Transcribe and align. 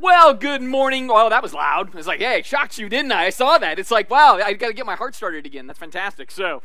Well, 0.00 0.32
good 0.32 0.62
morning. 0.62 1.08
Well, 1.08 1.28
that 1.28 1.42
was 1.42 1.52
loud. 1.52 1.92
It's 1.96 2.06
like, 2.06 2.20
hey, 2.20 2.42
shocked 2.42 2.78
you, 2.78 2.88
didn't 2.88 3.10
I? 3.10 3.26
I 3.26 3.30
saw 3.30 3.58
that. 3.58 3.80
It's 3.80 3.90
like, 3.90 4.08
wow, 4.08 4.36
I 4.36 4.52
got 4.52 4.68
to 4.68 4.72
get 4.72 4.86
my 4.86 4.94
heart 4.94 5.16
started 5.16 5.44
again. 5.44 5.66
That's 5.66 5.78
fantastic. 5.80 6.30
So, 6.30 6.62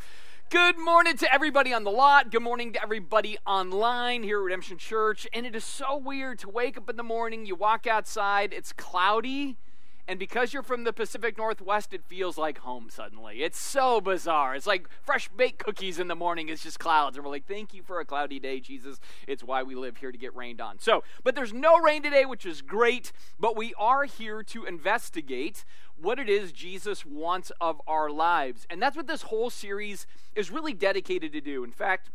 good 0.52 0.78
morning 0.78 1.18
to 1.18 1.34
everybody 1.34 1.74
on 1.74 1.84
the 1.84 1.90
lot. 1.90 2.30
Good 2.30 2.44
morning 2.44 2.74
to 2.74 2.84
everybody 2.84 3.40
online 3.48 4.22
here 4.22 4.38
at 4.38 4.44
Redemption 4.44 4.78
Church. 4.78 5.28
And 5.34 5.48
it 5.48 5.56
is 5.56 5.64
so 5.64 5.98
weird 5.98 6.38
to 6.40 6.50
wake 6.50 6.78
up 6.78 6.92
in 6.92 6.96
the 6.96 7.02
morning, 7.02 7.48
you 7.48 7.56
walk 7.56 7.88
outside, 7.88 8.54
it's 8.54 8.72
cloudy 8.72 9.58
and 10.08 10.20
because 10.20 10.54
you're 10.54 10.64
from 10.64 10.84
the 10.84 10.92
Pacific 10.92 11.38
Northwest, 11.38 11.94
it 11.94 12.04
feels 12.04 12.38
like 12.38 12.60
home 12.60 12.90
suddenly. 12.90 13.42
It's 13.42 13.60
so 13.60 14.02
bizarre. 14.02 14.54
It's 14.54 14.68
like 14.68 14.90
fresh 15.02 15.30
baked 15.30 15.64
cookies 15.64 15.98
in 15.98 16.10
the 16.10 16.16
morning. 16.16 16.50
It's 16.50 16.64
just 16.64 16.78
clouds. 16.78 17.16
And 17.16 17.26
we're 17.26 17.32
like, 17.32 17.48
thank 17.48 17.74
you 17.74 17.84
for 17.84 18.00
a 18.00 18.06
cloudy 18.06 18.40
day, 18.40 18.60
Jesus. 18.60 19.00
It's 19.28 19.44
why 19.44 19.64
we 19.64 19.76
live 19.76 19.98
here 19.98 20.12
to 20.12 20.18
get 20.18 20.36
rained 20.36 20.60
on. 20.60 20.80
So, 20.80 21.04
but 21.24 21.36
there's 21.36 21.54
no 21.54 21.80
rain 21.80 22.04
today, 22.04 22.26
which 22.26 22.46
is 22.46 22.62
great. 22.62 23.14
But 23.40 23.56
we 23.56 23.74
are 23.76 24.04
here 24.04 24.44
to 24.44 24.66
investigate 24.66 25.64
what 25.96 26.20
it 26.20 26.28
is 26.28 26.52
Jesus 26.52 27.06
wants 27.06 27.52
of 27.62 27.82
our 27.88 28.10
lives. 28.10 28.68
And 28.70 28.82
that's 28.82 28.98
what 28.98 29.08
this 29.08 29.24
whole 29.24 29.50
series 29.50 30.06
is 30.36 30.52
really 30.52 30.74
dedicated 30.74 31.32
to 31.32 31.40
do. 31.40 31.64
In 31.64 31.72
fact, 31.72 32.10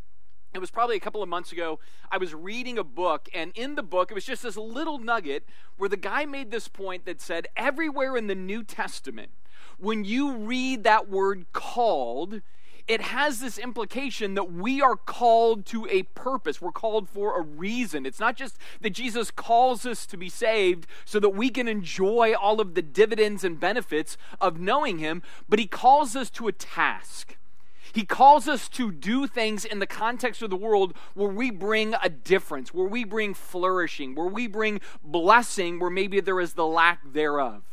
it 0.55 0.59
was 0.59 0.71
probably 0.71 0.97
a 0.97 1.01
couple 1.01 1.23
of 1.23 1.29
months 1.29 1.53
ago. 1.53 1.79
I 2.11 2.19
was 2.19 2.35
reading 2.35 2.79
a 2.79 2.85
book, 2.85 3.29
and 3.35 3.53
in 3.55 3.75
the 3.75 3.83
book, 3.83 4.11
it 4.11 4.15
was 4.15 4.25
just 4.25 4.43
this 4.43 4.57
little 4.57 4.99
nugget 4.99 5.45
where 5.77 5.89
the 5.89 5.97
guy 5.97 6.25
made 6.25 6.51
this 6.51 6.69
point 6.69 7.05
that 7.05 7.21
said, 7.21 7.49
Everywhere 7.57 8.17
in 8.17 8.27
the 8.27 8.35
New 8.35 8.63
Testament, 8.63 9.31
when 9.79 10.05
you 10.05 10.35
read 10.35 10.85
that 10.85 11.09
word 11.09 11.47
called, 11.53 12.41
it 12.89 13.03
has 13.03 13.41
this 13.41 13.59
implication 13.59 14.35
that 14.35 14.51
we 14.51 14.81
are 14.81 14.97
called 14.97 15.67
to 15.67 15.87
a 15.89 16.05
purpose. 16.05 16.63
We're 16.63 16.73
called 16.73 17.09
for 17.11 17.39
a 17.39 17.43
reason. 17.43 18.07
It's 18.07 18.19
not 18.19 18.35
just 18.35 18.57
that 18.81 18.91
Jesus 18.91 19.31
calls 19.31 19.85
us 19.85 20.07
to 20.07 20.17
be 20.17 20.31
saved 20.31 20.87
so 21.05 21.21
that 21.21 21.31
we 21.31 21.51
can 21.51 21.69
enjoy 21.69 22.33
all 22.35 22.63
of 22.63 22.75
the 22.75 22.83
dividends 22.83 23.45
and 23.45 23.61
benefits 23.61 24.17
of 24.41 24.59
knowing 24.59 24.99
Him, 24.99 25.23
but 25.49 25.59
He 25.59 25.67
calls 25.67 26.17
us 26.17 26.31
to 26.31 26.49
a 26.49 26.53
task. 26.53 27.37
He 27.99 28.05
calls 28.05 28.47
us 28.47 28.69
to 28.69 28.93
do 28.93 29.27
things 29.27 29.65
in 29.65 29.81
the 29.81 29.87
context 29.87 30.41
of 30.41 30.51
the 30.51 30.57
world 30.57 30.95
where 31.15 31.33
we 31.33 31.51
bring 31.51 31.97
a 32.01 32.09
difference, 32.09 32.73
where 32.73 32.87
we 32.87 33.03
bring 33.03 33.35
flourishing, 33.35 34.15
where 34.15 34.29
we 34.29 34.47
bring 34.47 34.81
blessing, 35.03 35.81
where 35.81 35.91
maybe 35.91 36.21
there 36.21 36.39
is 36.39 36.53
the 36.53 36.65
lack 36.65 37.01
thereof. 37.13 37.65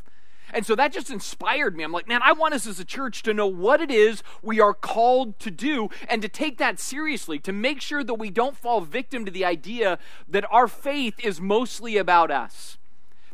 And 0.52 0.66
so 0.66 0.73
that 0.73 0.92
just 0.92 1.12
inspired 1.12 1.78
me. 1.78 1.84
I'm 1.84 1.92
like, 1.92 2.08
man, 2.08 2.22
I 2.23 2.34
want 2.34 2.56
us 2.56 2.66
as 2.66 2.80
a 2.80 2.86
church 2.86 3.22
to 3.22 3.36
know 3.36 3.46
what 3.46 3.81
it 3.81 3.92
is 3.92 4.23
we 4.42 4.59
are 4.59 4.73
called 4.73 5.38
to 5.42 5.52
do 5.52 5.90
and 6.09 6.23
to 6.23 6.28
take 6.28 6.58
that 6.58 6.80
seriously, 6.80 7.38
to 7.38 7.53
make 7.53 7.80
sure 7.80 8.03
that 8.03 8.16
we 8.16 8.31
don't 8.31 8.58
fall 8.58 8.81
victim 8.81 9.26
to 9.26 9.31
the 9.31 9.46
idea 9.46 10.00
that 10.28 10.52
our 10.52 10.68
faith 10.68 11.23
is 11.23 11.40
mostly 11.40 11.98
about 11.98 12.31
us 12.31 12.80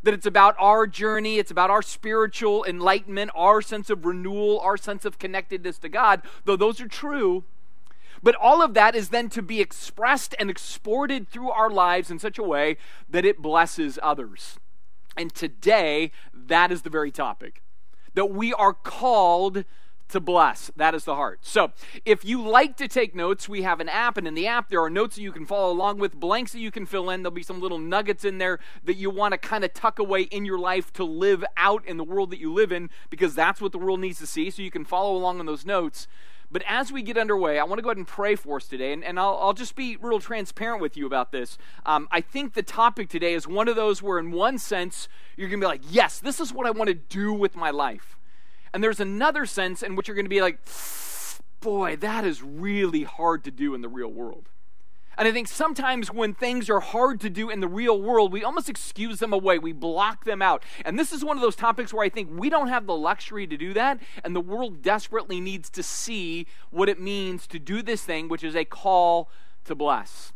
that 0.03 0.13
it's 0.13 0.25
about 0.25 0.55
our 0.59 0.87
journey, 0.87 1.37
it's 1.37 1.51
about 1.51 1.69
our 1.69 1.81
spiritual 1.81 2.63
enlightenment, 2.65 3.31
our 3.35 3.61
sense 3.61 3.89
of 3.89 4.05
renewal, 4.05 4.59
our 4.59 4.77
sense 4.77 5.05
of 5.05 5.19
connectedness 5.19 5.77
to 5.79 5.89
God, 5.89 6.21
though 6.45 6.55
those 6.55 6.81
are 6.81 6.87
true. 6.87 7.43
But 8.23 8.35
all 8.35 8.61
of 8.61 8.73
that 8.75 8.95
is 8.95 9.09
then 9.09 9.29
to 9.29 9.41
be 9.41 9.61
expressed 9.61 10.35
and 10.39 10.49
exported 10.49 11.29
through 11.29 11.51
our 11.51 11.69
lives 11.69 12.11
in 12.11 12.19
such 12.19 12.37
a 12.37 12.43
way 12.43 12.77
that 13.09 13.25
it 13.25 13.41
blesses 13.41 13.97
others. 14.01 14.59
And 15.17 15.33
today, 15.33 16.11
that 16.33 16.71
is 16.71 16.83
the 16.83 16.89
very 16.89 17.11
topic. 17.11 17.61
That 18.13 18.31
we 18.31 18.53
are 18.53 18.73
called 18.73 19.65
to 20.11 20.19
bless. 20.19 20.71
That 20.75 20.95
is 20.95 21.03
the 21.05 21.15
heart. 21.15 21.39
So, 21.41 21.71
if 22.05 22.23
you 22.23 22.41
like 22.41 22.77
to 22.77 22.87
take 22.87 23.15
notes, 23.15 23.49
we 23.49 23.63
have 23.63 23.79
an 23.79 23.89
app, 23.89 24.17
and 24.17 24.27
in 24.27 24.33
the 24.33 24.47
app, 24.47 24.69
there 24.69 24.81
are 24.81 24.89
notes 24.89 25.15
that 25.15 25.21
you 25.21 25.31
can 25.31 25.45
follow 25.45 25.71
along 25.71 25.99
with, 25.99 26.19
blanks 26.19 26.51
that 26.51 26.59
you 26.59 26.71
can 26.71 26.85
fill 26.85 27.09
in. 27.09 27.23
There'll 27.23 27.33
be 27.33 27.43
some 27.43 27.61
little 27.61 27.79
nuggets 27.79 28.23
in 28.23 28.37
there 28.37 28.59
that 28.83 28.95
you 28.95 29.09
want 29.09 29.33
to 29.33 29.37
kind 29.37 29.63
of 29.63 29.73
tuck 29.73 29.99
away 29.99 30.23
in 30.23 30.45
your 30.45 30.59
life 30.59 30.93
to 30.93 31.03
live 31.03 31.43
out 31.57 31.85
in 31.85 31.97
the 31.97 32.03
world 32.03 32.31
that 32.31 32.39
you 32.39 32.53
live 32.53 32.71
in, 32.71 32.89
because 33.09 33.35
that's 33.35 33.61
what 33.61 33.71
the 33.71 33.77
world 33.77 33.99
needs 33.99 34.19
to 34.19 34.27
see. 34.27 34.49
So, 34.49 34.61
you 34.61 34.71
can 34.71 34.85
follow 34.85 35.15
along 35.15 35.39
on 35.39 35.45
those 35.45 35.65
notes. 35.65 36.07
But 36.51 36.63
as 36.67 36.91
we 36.91 37.01
get 37.01 37.17
underway, 37.17 37.59
I 37.59 37.63
want 37.63 37.77
to 37.77 37.81
go 37.81 37.89
ahead 37.89 37.97
and 37.97 38.07
pray 38.07 38.35
for 38.35 38.57
us 38.57 38.67
today, 38.67 38.91
and, 38.91 39.05
and 39.05 39.17
I'll, 39.17 39.37
I'll 39.41 39.53
just 39.53 39.73
be 39.75 39.97
real 40.01 40.19
transparent 40.19 40.81
with 40.81 40.97
you 40.97 41.05
about 41.05 41.31
this. 41.31 41.57
Um, 41.85 42.09
I 42.11 42.19
think 42.19 42.53
the 42.53 42.63
topic 42.63 43.07
today 43.07 43.33
is 43.33 43.47
one 43.47 43.69
of 43.69 43.77
those 43.77 44.01
where, 44.01 44.19
in 44.19 44.31
one 44.31 44.57
sense, 44.57 45.07
you're 45.37 45.47
going 45.47 45.61
to 45.61 45.63
be 45.63 45.69
like, 45.69 45.81
yes, 45.89 46.19
this 46.19 46.41
is 46.41 46.51
what 46.51 46.67
I 46.67 46.71
want 46.71 46.89
to 46.89 46.93
do 46.93 47.31
with 47.31 47.55
my 47.55 47.69
life. 47.69 48.17
And 48.73 48.83
there's 48.83 48.99
another 48.99 49.45
sense 49.45 49.83
in 49.83 49.95
which 49.95 50.07
you're 50.07 50.15
going 50.15 50.25
to 50.25 50.29
be 50.29 50.41
like, 50.41 50.59
boy, 51.59 51.95
that 51.97 52.25
is 52.25 52.41
really 52.41 53.03
hard 53.03 53.43
to 53.43 53.51
do 53.51 53.73
in 53.73 53.81
the 53.81 53.89
real 53.89 54.11
world. 54.11 54.49
And 55.17 55.27
I 55.27 55.31
think 55.31 55.49
sometimes 55.49 56.11
when 56.11 56.33
things 56.33 56.69
are 56.69 56.79
hard 56.79 57.19
to 57.19 57.29
do 57.29 57.49
in 57.49 57.59
the 57.59 57.67
real 57.67 58.01
world, 58.01 58.31
we 58.31 58.43
almost 58.43 58.69
excuse 58.69 59.19
them 59.19 59.33
away. 59.33 59.59
We 59.59 59.73
block 59.73 60.23
them 60.23 60.41
out. 60.41 60.63
And 60.85 60.97
this 60.97 61.11
is 61.11 61.23
one 61.23 61.37
of 61.37 61.41
those 61.41 61.55
topics 61.55 61.93
where 61.93 62.03
I 62.03 62.09
think 62.09 62.29
we 62.31 62.49
don't 62.49 62.69
have 62.69 62.87
the 62.87 62.95
luxury 62.95 63.45
to 63.45 63.57
do 63.57 63.73
that. 63.73 63.99
And 64.23 64.35
the 64.35 64.41
world 64.41 64.81
desperately 64.81 65.39
needs 65.39 65.69
to 65.71 65.83
see 65.83 66.47
what 66.69 66.89
it 66.89 66.99
means 66.99 67.45
to 67.47 67.59
do 67.59 67.83
this 67.83 68.03
thing, 68.03 68.29
which 68.29 68.43
is 68.43 68.55
a 68.55 68.65
call 68.65 69.29
to 69.65 69.75
bless. 69.75 70.31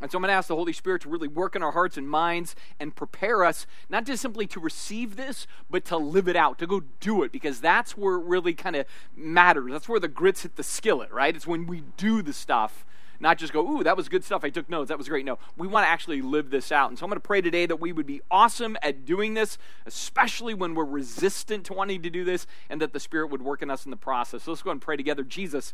And 0.00 0.10
so 0.10 0.18
I'm 0.18 0.22
going 0.22 0.28
to 0.28 0.34
ask 0.34 0.48
the 0.48 0.56
Holy 0.56 0.72
Spirit 0.72 1.02
to 1.02 1.08
really 1.08 1.28
work 1.28 1.54
in 1.54 1.62
our 1.62 1.70
hearts 1.70 1.96
and 1.96 2.08
minds 2.08 2.56
and 2.80 2.94
prepare 2.94 3.44
us, 3.44 3.66
not 3.88 4.04
just 4.04 4.20
simply 4.20 4.46
to 4.48 4.58
receive 4.58 5.16
this, 5.16 5.46
but 5.70 5.84
to 5.86 5.96
live 5.96 6.26
it 6.26 6.36
out, 6.36 6.58
to 6.58 6.66
go 6.66 6.82
do 7.00 7.22
it, 7.22 7.30
because 7.30 7.60
that's 7.60 7.96
where 7.96 8.16
it 8.16 8.24
really 8.24 8.54
kind 8.54 8.74
of 8.74 8.86
matters. 9.16 9.70
That's 9.70 9.88
where 9.88 10.00
the 10.00 10.08
grits 10.08 10.42
hit 10.42 10.56
the 10.56 10.64
skillet, 10.64 11.12
right? 11.12 11.34
It's 11.34 11.46
when 11.46 11.66
we 11.66 11.84
do 11.96 12.22
the 12.22 12.32
stuff, 12.32 12.84
not 13.20 13.38
just 13.38 13.52
go, 13.52 13.66
ooh, 13.66 13.84
that 13.84 13.96
was 13.96 14.08
good 14.08 14.24
stuff. 14.24 14.42
I 14.42 14.50
took 14.50 14.68
notes. 14.68 14.88
That 14.88 14.98
was 14.98 15.08
great. 15.08 15.24
No, 15.24 15.38
we 15.56 15.68
want 15.68 15.86
to 15.86 15.88
actually 15.88 16.20
live 16.20 16.50
this 16.50 16.72
out. 16.72 16.90
And 16.90 16.98
so 16.98 17.06
I'm 17.06 17.10
going 17.10 17.16
to 17.16 17.26
pray 17.26 17.40
today 17.40 17.64
that 17.64 17.80
we 17.80 17.92
would 17.92 18.06
be 18.06 18.20
awesome 18.30 18.76
at 18.82 19.06
doing 19.06 19.34
this, 19.34 19.56
especially 19.86 20.54
when 20.54 20.74
we're 20.74 20.84
resistant 20.84 21.64
to 21.66 21.72
wanting 21.72 22.02
to 22.02 22.10
do 22.10 22.24
this, 22.24 22.48
and 22.68 22.80
that 22.82 22.92
the 22.92 23.00
Spirit 23.00 23.30
would 23.30 23.42
work 23.42 23.62
in 23.62 23.70
us 23.70 23.84
in 23.84 23.92
the 23.92 23.96
process. 23.96 24.42
So 24.42 24.50
let's 24.50 24.62
go 24.62 24.72
and 24.72 24.80
pray 24.80 24.96
together. 24.96 25.22
Jesus, 25.22 25.72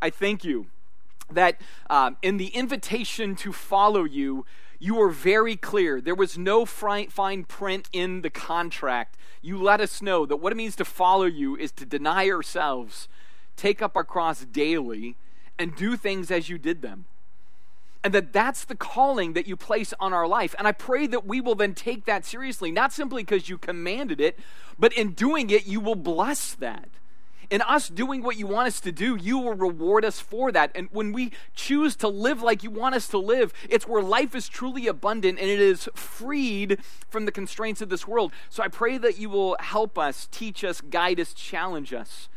I 0.00 0.08
thank 0.08 0.42
you 0.42 0.68
that 1.30 1.60
um, 1.90 2.16
in 2.22 2.36
the 2.36 2.48
invitation 2.48 3.36
to 3.36 3.52
follow 3.52 4.04
you, 4.04 4.44
you 4.78 4.94
were 4.94 5.10
very 5.10 5.56
clear. 5.56 6.00
There 6.00 6.14
was 6.14 6.38
no 6.38 6.64
fine 6.64 7.44
print 7.44 7.88
in 7.92 8.22
the 8.22 8.30
contract. 8.30 9.16
You 9.42 9.60
let 9.60 9.80
us 9.80 10.00
know 10.00 10.24
that 10.26 10.36
what 10.36 10.52
it 10.52 10.56
means 10.56 10.76
to 10.76 10.84
follow 10.84 11.26
you 11.26 11.56
is 11.56 11.72
to 11.72 11.84
deny 11.84 12.28
ourselves, 12.28 13.08
take 13.56 13.82
up 13.82 13.96
our 13.96 14.04
cross 14.04 14.44
daily, 14.44 15.16
and 15.58 15.74
do 15.74 15.96
things 15.96 16.30
as 16.30 16.48
you 16.48 16.58
did 16.58 16.82
them. 16.82 17.06
And 18.04 18.14
that 18.14 18.32
that's 18.32 18.64
the 18.64 18.76
calling 18.76 19.32
that 19.32 19.48
you 19.48 19.56
place 19.56 19.92
on 19.98 20.12
our 20.12 20.28
life. 20.28 20.54
And 20.56 20.68
I 20.68 20.72
pray 20.72 21.08
that 21.08 21.26
we 21.26 21.40
will 21.40 21.56
then 21.56 21.74
take 21.74 22.04
that 22.04 22.24
seriously, 22.24 22.70
not 22.70 22.92
simply 22.92 23.24
because 23.24 23.48
you 23.48 23.58
commanded 23.58 24.20
it, 24.20 24.38
but 24.78 24.92
in 24.92 25.12
doing 25.12 25.50
it, 25.50 25.66
you 25.66 25.80
will 25.80 25.96
bless 25.96 26.54
that 26.54 26.88
in 27.50 27.62
us 27.62 27.88
doing 27.88 28.22
what 28.22 28.36
you 28.36 28.46
want 28.46 28.68
us 28.68 28.80
to 28.80 28.92
do, 28.92 29.16
you 29.16 29.38
will 29.38 29.54
reward 29.54 30.04
us 30.04 30.20
for 30.20 30.52
that. 30.52 30.70
And 30.74 30.88
when 30.92 31.12
we 31.12 31.32
choose 31.54 31.96
to 31.96 32.08
live 32.08 32.42
like 32.42 32.62
you 32.62 32.70
want 32.70 32.94
us 32.94 33.08
to 33.08 33.18
live, 33.18 33.52
it's 33.68 33.86
where 33.86 34.02
life 34.02 34.34
is 34.34 34.48
truly 34.48 34.86
abundant 34.86 35.38
and 35.38 35.48
it 35.48 35.60
is 35.60 35.88
freed 35.94 36.78
from 37.08 37.24
the 37.24 37.32
constraints 37.32 37.80
of 37.80 37.88
this 37.88 38.06
world. 38.06 38.32
So 38.50 38.62
I 38.62 38.68
pray 38.68 38.98
that 38.98 39.18
you 39.18 39.30
will 39.30 39.56
help 39.60 39.98
us, 39.98 40.28
teach 40.30 40.62
us, 40.62 40.80
guide 40.80 41.20
us, 41.20 41.32
challenge 41.32 41.92
us 41.92 42.28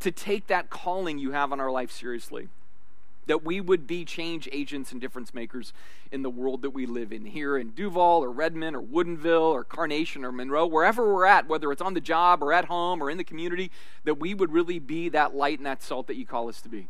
to 0.00 0.10
take 0.10 0.46
that 0.48 0.70
calling 0.70 1.18
you 1.18 1.32
have 1.32 1.52
on 1.52 1.60
our 1.60 1.70
life 1.70 1.90
seriously 1.90 2.48
that 3.30 3.44
we 3.44 3.60
would 3.60 3.86
be 3.86 4.04
change 4.04 4.48
agents 4.50 4.90
and 4.90 5.00
difference 5.00 5.32
makers 5.32 5.72
in 6.10 6.22
the 6.22 6.28
world 6.28 6.62
that 6.62 6.70
we 6.70 6.84
live 6.84 7.12
in 7.12 7.24
here 7.24 7.56
in 7.56 7.70
Duvall 7.70 8.24
or 8.24 8.30
Redmond 8.32 8.74
or 8.74 8.82
Woodinville 8.82 9.52
or 9.52 9.62
Carnation 9.62 10.24
or 10.24 10.32
Monroe, 10.32 10.66
wherever 10.66 11.14
we're 11.14 11.26
at, 11.26 11.46
whether 11.46 11.70
it's 11.70 11.80
on 11.80 11.94
the 11.94 12.00
job 12.00 12.42
or 12.42 12.52
at 12.52 12.64
home 12.64 13.00
or 13.00 13.08
in 13.08 13.18
the 13.18 13.24
community, 13.24 13.70
that 14.02 14.18
we 14.18 14.34
would 14.34 14.50
really 14.50 14.80
be 14.80 15.08
that 15.10 15.32
light 15.32 15.60
and 15.60 15.66
that 15.66 15.80
salt 15.80 16.08
that 16.08 16.16
you 16.16 16.26
call 16.26 16.48
us 16.48 16.60
to 16.62 16.68
be. 16.68 16.88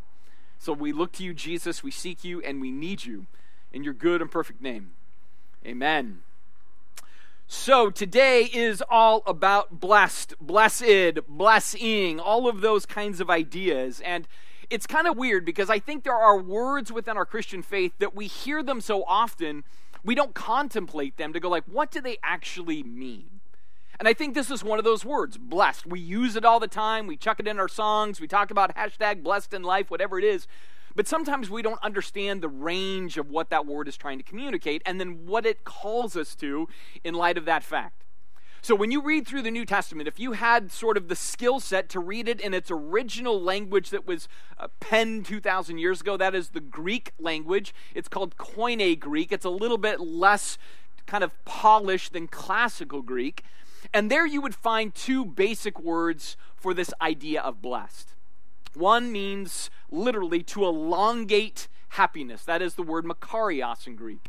So 0.58 0.72
we 0.72 0.92
look 0.92 1.12
to 1.12 1.22
you, 1.22 1.34
Jesus, 1.34 1.82
we 1.82 1.90
seek 1.90 2.24
you, 2.24 2.40
and 2.40 2.58
we 2.58 2.70
need 2.70 3.04
you 3.04 3.26
in 3.70 3.84
your 3.84 3.92
good 3.92 4.22
and 4.22 4.30
perfect 4.30 4.62
name. 4.62 4.92
Amen. 5.66 6.20
So 7.46 7.90
today 7.90 8.44
is 8.44 8.82
all 8.88 9.22
about 9.26 9.78
blessed, 9.78 10.36
blessed, 10.40 11.18
blessing, 11.28 12.18
all 12.18 12.48
of 12.48 12.62
those 12.62 12.86
kinds 12.86 13.20
of 13.20 13.28
ideas. 13.28 14.00
And 14.00 14.26
it's 14.70 14.86
kind 14.86 15.06
of 15.06 15.16
weird 15.16 15.44
because 15.44 15.68
I 15.68 15.78
think 15.78 16.04
there 16.04 16.14
are 16.14 16.38
words 16.38 16.92
within 16.92 17.16
our 17.16 17.26
Christian 17.26 17.62
faith 17.62 17.92
that 17.98 18.14
we 18.14 18.26
hear 18.26 18.62
them 18.62 18.80
so 18.80 19.04
often, 19.04 19.64
we 20.04 20.14
don't 20.14 20.34
contemplate 20.34 21.16
them 21.16 21.32
to 21.32 21.40
go 21.40 21.48
like, 21.48 21.64
what 21.64 21.90
do 21.90 22.00
they 22.00 22.18
actually 22.22 22.82
mean? 22.82 23.40
And 23.98 24.08
I 24.08 24.14
think 24.14 24.34
this 24.34 24.50
is 24.50 24.64
one 24.64 24.78
of 24.78 24.84
those 24.84 25.04
words, 25.04 25.36
blessed. 25.36 25.86
We 25.86 26.00
use 26.00 26.34
it 26.34 26.44
all 26.44 26.58
the 26.58 26.68
time. 26.68 27.06
We 27.06 27.18
chuck 27.18 27.38
it 27.38 27.46
in 27.46 27.60
our 27.60 27.68
songs. 27.68 28.18
We 28.18 28.26
talk 28.26 28.50
about 28.50 28.74
hashtag 28.74 29.22
blessed 29.22 29.52
in 29.52 29.62
life, 29.62 29.90
whatever 29.90 30.18
it 30.18 30.24
is. 30.24 30.46
But 30.96 31.06
sometimes 31.06 31.50
we 31.50 31.60
don't 31.60 31.82
understand 31.82 32.40
the 32.40 32.48
range 32.48 33.18
of 33.18 33.30
what 33.30 33.50
that 33.50 33.66
word 33.66 33.88
is 33.88 33.98
trying 33.98 34.18
to 34.18 34.24
communicate 34.24 34.82
and 34.86 34.98
then 34.98 35.26
what 35.26 35.44
it 35.44 35.64
calls 35.64 36.16
us 36.16 36.34
to 36.36 36.66
in 37.04 37.14
light 37.14 37.36
of 37.36 37.44
that 37.44 37.62
fact. 37.62 38.04
So 38.62 38.74
when 38.74 38.90
you 38.90 39.00
read 39.00 39.26
through 39.26 39.42
the 39.42 39.50
New 39.50 39.64
Testament, 39.64 40.06
if 40.06 40.20
you 40.20 40.32
had 40.32 40.70
sort 40.70 40.96
of 40.96 41.08
the 41.08 41.16
skill 41.16 41.60
set 41.60 41.88
to 41.90 42.00
read 42.00 42.28
it 42.28 42.40
in 42.40 42.52
its 42.52 42.70
original 42.70 43.40
language 43.40 43.90
that 43.90 44.06
was 44.06 44.28
uh, 44.58 44.68
penned 44.80 45.24
2,000 45.24 45.78
years 45.78 46.02
ago, 46.02 46.16
that 46.16 46.34
is 46.34 46.50
the 46.50 46.60
Greek 46.60 47.12
language. 47.18 47.74
It's 47.94 48.08
called 48.08 48.36
Koine 48.36 48.98
Greek. 48.98 49.32
It's 49.32 49.46
a 49.46 49.50
little 49.50 49.78
bit 49.78 49.98
less 49.98 50.58
kind 51.06 51.24
of 51.24 51.32
polished 51.44 52.12
than 52.12 52.28
classical 52.28 53.00
Greek. 53.00 53.44
And 53.94 54.10
there 54.10 54.26
you 54.26 54.42
would 54.42 54.54
find 54.54 54.94
two 54.94 55.24
basic 55.24 55.80
words 55.80 56.36
for 56.54 56.74
this 56.74 56.92
idea 57.00 57.40
of 57.40 57.62
blessed. 57.62 58.14
One 58.74 59.10
means 59.10 59.70
literally 59.90 60.42
to 60.44 60.64
elongate 60.64 61.66
happiness. 61.90 62.44
That 62.44 62.62
is 62.62 62.74
the 62.74 62.82
word 62.82 63.04
makarios 63.04 63.86
in 63.86 63.96
Greek. 63.96 64.28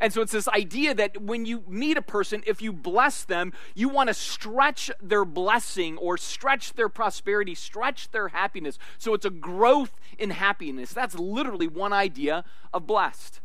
And 0.00 0.12
so 0.12 0.22
it's 0.22 0.32
this 0.32 0.48
idea 0.48 0.94
that 0.94 1.22
when 1.22 1.46
you 1.46 1.64
meet 1.68 1.96
a 1.96 2.02
person, 2.02 2.42
if 2.46 2.62
you 2.62 2.72
bless 2.72 3.24
them, 3.24 3.52
you 3.74 3.88
want 3.88 4.08
to 4.08 4.14
stretch 4.14 4.90
their 5.02 5.24
blessing 5.24 5.96
or 5.98 6.16
stretch 6.16 6.74
their 6.74 6.88
prosperity, 6.88 7.54
stretch 7.54 8.10
their 8.10 8.28
happiness. 8.28 8.78
So 8.98 9.14
it's 9.14 9.24
a 9.24 9.30
growth 9.30 9.98
in 10.18 10.30
happiness. 10.30 10.92
That's 10.92 11.14
literally 11.14 11.68
one 11.68 11.92
idea 11.92 12.44
of 12.72 12.86
blessed. 12.86 13.40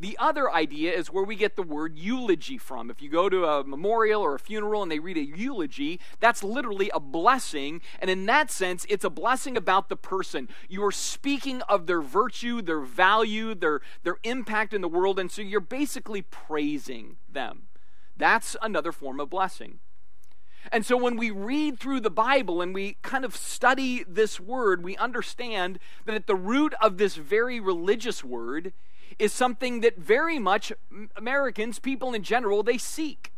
The 0.00 0.16
other 0.20 0.50
idea 0.52 0.92
is 0.92 1.10
where 1.10 1.24
we 1.24 1.34
get 1.34 1.56
the 1.56 1.62
word 1.62 1.98
eulogy 1.98 2.56
from. 2.56 2.88
If 2.88 3.02
you 3.02 3.08
go 3.08 3.28
to 3.28 3.44
a 3.44 3.64
memorial 3.64 4.22
or 4.22 4.36
a 4.36 4.38
funeral 4.38 4.82
and 4.82 4.92
they 4.92 5.00
read 5.00 5.16
a 5.16 5.24
eulogy, 5.24 5.98
that's 6.20 6.44
literally 6.44 6.88
a 6.94 7.00
blessing. 7.00 7.80
And 7.98 8.08
in 8.08 8.24
that 8.26 8.52
sense, 8.52 8.86
it's 8.88 9.04
a 9.04 9.10
blessing 9.10 9.56
about 9.56 9.88
the 9.88 9.96
person. 9.96 10.48
You 10.68 10.84
are 10.84 10.92
speaking 10.92 11.62
of 11.62 11.86
their 11.86 12.00
virtue, 12.00 12.62
their 12.62 12.80
value, 12.80 13.56
their, 13.56 13.80
their 14.04 14.18
impact 14.22 14.72
in 14.72 14.82
the 14.82 14.88
world. 14.88 15.18
And 15.18 15.32
so 15.32 15.42
you're 15.42 15.60
basically 15.60 16.22
praising 16.22 17.16
them. 17.28 17.62
That's 18.16 18.56
another 18.62 18.92
form 18.92 19.18
of 19.18 19.30
blessing. 19.30 19.80
And 20.70 20.86
so 20.86 20.96
when 20.96 21.16
we 21.16 21.30
read 21.30 21.80
through 21.80 22.00
the 22.00 22.10
Bible 22.10 22.60
and 22.62 22.72
we 22.74 22.98
kind 23.02 23.24
of 23.24 23.34
study 23.34 24.04
this 24.06 24.38
word, 24.38 24.84
we 24.84 24.96
understand 24.96 25.78
that 26.04 26.14
at 26.14 26.26
the 26.26 26.36
root 26.36 26.74
of 26.80 26.98
this 26.98 27.16
very 27.16 27.58
religious 27.58 28.22
word 28.22 28.72
is 29.18 29.32
something 29.32 29.80
that 29.80 29.98
very 29.98 30.38
much 30.38 30.72
Americans, 31.16 31.78
people 31.78 32.14
in 32.14 32.22
general, 32.22 32.62
they 32.62 32.78
seek. 32.78 33.32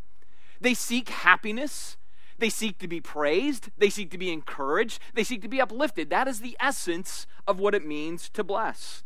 They 0.60 0.74
seek 0.74 1.08
happiness. 1.08 1.96
They 2.38 2.50
seek 2.50 2.78
to 2.78 2.88
be 2.88 3.00
praised. 3.00 3.70
They 3.78 3.90
seek 3.90 4.10
to 4.10 4.18
be 4.18 4.32
encouraged. 4.32 5.00
They 5.14 5.24
seek 5.24 5.42
to 5.42 5.48
be 5.48 5.60
uplifted. 5.60 6.10
That 6.10 6.28
is 6.28 6.40
the 6.40 6.56
essence 6.60 7.26
of 7.46 7.58
what 7.58 7.74
it 7.74 7.86
means 7.86 8.28
to 8.30 8.44
bless. 8.44 9.04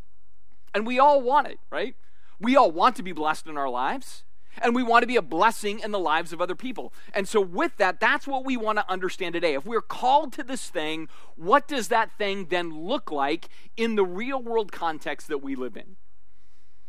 And 0.74 0.86
we 0.86 0.98
all 0.98 1.20
want 1.20 1.48
it, 1.48 1.58
right? 1.70 1.94
We 2.40 2.56
all 2.56 2.70
want 2.70 2.96
to 2.96 3.02
be 3.02 3.12
blessed 3.12 3.46
in 3.46 3.56
our 3.56 3.68
lives. 3.68 4.24
And 4.62 4.74
we 4.74 4.84
want 4.84 5.02
to 5.02 5.08
be 5.08 5.16
a 5.16 5.22
blessing 5.22 5.80
in 5.80 5.90
the 5.90 5.98
lives 5.98 6.32
of 6.32 6.40
other 6.40 6.54
people. 6.54 6.92
And 7.12 7.26
so, 7.26 7.40
with 7.40 7.76
that, 7.78 7.98
that's 7.98 8.24
what 8.24 8.44
we 8.44 8.56
want 8.56 8.78
to 8.78 8.88
understand 8.88 9.32
today. 9.32 9.54
If 9.54 9.66
we're 9.66 9.80
called 9.80 10.32
to 10.34 10.44
this 10.44 10.70
thing, 10.70 11.08
what 11.34 11.66
does 11.66 11.88
that 11.88 12.16
thing 12.18 12.46
then 12.46 12.86
look 12.86 13.10
like 13.10 13.48
in 13.76 13.96
the 13.96 14.04
real 14.04 14.40
world 14.40 14.70
context 14.70 15.26
that 15.26 15.38
we 15.38 15.56
live 15.56 15.76
in? 15.76 15.96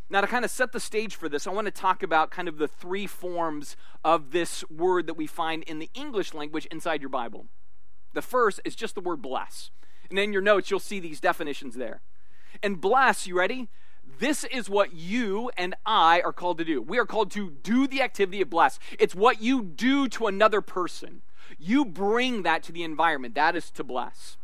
Now, 0.10 0.22
to 0.22 0.28
kind 0.28 0.46
of 0.46 0.52
set 0.52 0.72
the 0.72 0.80
stage 0.80 1.16
for 1.16 1.28
this, 1.28 1.48
I 1.48 1.52
want 1.52 1.66
to 1.66 1.72
talk 1.72 2.04
about 2.04 2.30
kind 2.30 2.48
of 2.48 2.58
the 2.58 2.68
three 2.68 3.08
forms 3.08 3.76
of 4.04 4.32
this 4.32 4.64
word 4.70 5.08
that 5.08 5.16
we 5.16 5.26
find 5.26 5.64
in 5.64 5.80
the 5.80 5.90
English 5.96 6.34
language 6.34 6.68
inside 6.68 7.02
your 7.02 7.10
Bible. 7.10 7.48
The 8.14 8.22
first 8.22 8.62
is 8.64 8.76
just 8.76 8.94
the 8.94 9.02
word 9.02 9.22
bless. 9.22 9.72
And 10.10 10.20
in 10.20 10.32
your 10.32 10.44
notes, 10.44 10.70
you'll 10.70 10.80
see 10.80 11.00
these 11.00 11.20
definitions 11.20 11.76
there. 11.76 12.02
And 12.62 12.80
bless, 12.80 13.26
you 13.26 13.38
ready? 13.38 13.68
This 14.20 14.44
is 14.46 14.70
what 14.70 14.94
you 14.94 15.50
and 15.58 15.76
I 15.86 16.22
are 16.22 16.32
called 16.32 16.60
to 16.60 16.66
do. 16.66 16.82
We 16.82 17.00
are 17.00 17.06
called 17.06 17.32
to 17.32 17.50
do 17.50 17.88
the 17.88 18.02
activity 18.02 18.42
of 18.42 18.50
bless. 18.50 18.80
It's 19.00 19.16
what 19.16 19.42
you 19.42 19.64
do 19.64 20.08
to 20.10 20.28
another 20.28 20.62
person. 20.62 21.24
You 21.58 21.84
bring 21.84 22.44
that 22.44 22.64
to 22.64 22.72
the 22.72 22.84
environment. 22.84 23.36
That 23.36 23.56
is 23.56 23.72
to 23.72 23.84
bless. 23.84 24.38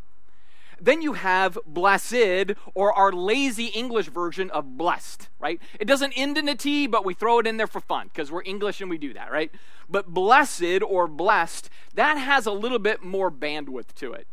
Then 0.83 1.03
you 1.03 1.13
have 1.13 1.59
blessed, 1.67 2.55
or 2.73 2.91
our 2.91 3.11
lazy 3.11 3.67
English 3.67 4.07
version 4.07 4.49
of 4.49 4.77
blessed, 4.79 5.29
right? 5.39 5.61
It 5.79 5.85
doesn't 5.85 6.13
end 6.13 6.39
in 6.39 6.49
a 6.49 6.55
T, 6.55 6.87
but 6.87 7.05
we 7.05 7.13
throw 7.13 7.37
it 7.37 7.45
in 7.45 7.57
there 7.57 7.67
for 7.67 7.79
fun 7.79 8.07
because 8.07 8.31
we're 8.31 8.41
English 8.43 8.81
and 8.81 8.89
we 8.89 8.97
do 8.97 9.13
that, 9.13 9.31
right? 9.31 9.51
But 9.87 10.07
blessed 10.07 10.81
or 10.83 11.07
blessed, 11.07 11.69
that 11.93 12.17
has 12.17 12.47
a 12.47 12.51
little 12.51 12.79
bit 12.79 13.03
more 13.03 13.29
bandwidth 13.29 13.93
to 13.97 14.13
it. 14.13 14.25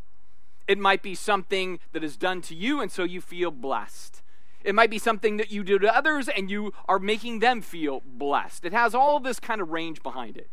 It 0.67 0.79
might 0.79 1.03
be 1.03 1.15
something 1.15 1.81
that 1.93 2.03
is 2.03 2.17
done 2.17 2.41
to 2.43 2.55
you, 2.55 2.81
and 2.81 2.91
so 2.91 3.05
you 3.05 3.21
feel 3.21 3.51
blessed. 3.51 4.23
It 4.65 4.75
might 4.75 4.91
be 4.91 4.99
something 4.99 5.37
that 5.37 5.53
you 5.53 5.62
do 5.62 5.79
to 5.79 5.94
others, 5.94 6.29
and 6.29 6.51
you 6.51 6.73
are 6.89 6.99
making 6.99 7.41
them 7.41 7.61
feel 7.61 8.03
blessed. 8.05 8.65
It 8.65 8.73
has 8.73 8.94
all 8.94 9.21
this 9.21 9.39
kind 9.39 9.61
of 9.61 9.71
range 9.71 10.03
behind 10.03 10.39
it. 10.39 10.49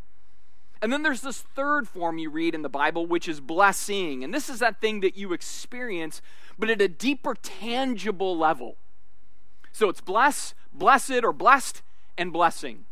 And 0.82 0.92
then 0.92 1.02
there's 1.02 1.22
this 1.22 1.40
third 1.40 1.88
form 1.88 2.18
you 2.18 2.30
read 2.30 2.54
in 2.54 2.62
the 2.62 2.68
Bible, 2.68 3.06
which 3.06 3.28
is 3.28 3.40
blessing. 3.40 4.22
And 4.22 4.32
this 4.32 4.48
is 4.48 4.58
that 4.58 4.80
thing 4.80 5.00
that 5.00 5.16
you 5.16 5.32
experience, 5.32 6.20
but 6.58 6.68
at 6.68 6.80
a 6.82 6.88
deeper, 6.88 7.34
tangible 7.34 8.36
level. 8.36 8.76
So 9.72 9.88
it's 9.88 10.00
bless, 10.00 10.54
blessed, 10.72 11.24
or 11.24 11.32
blessed, 11.32 11.82
and 12.18 12.32
blessing. 12.32 12.84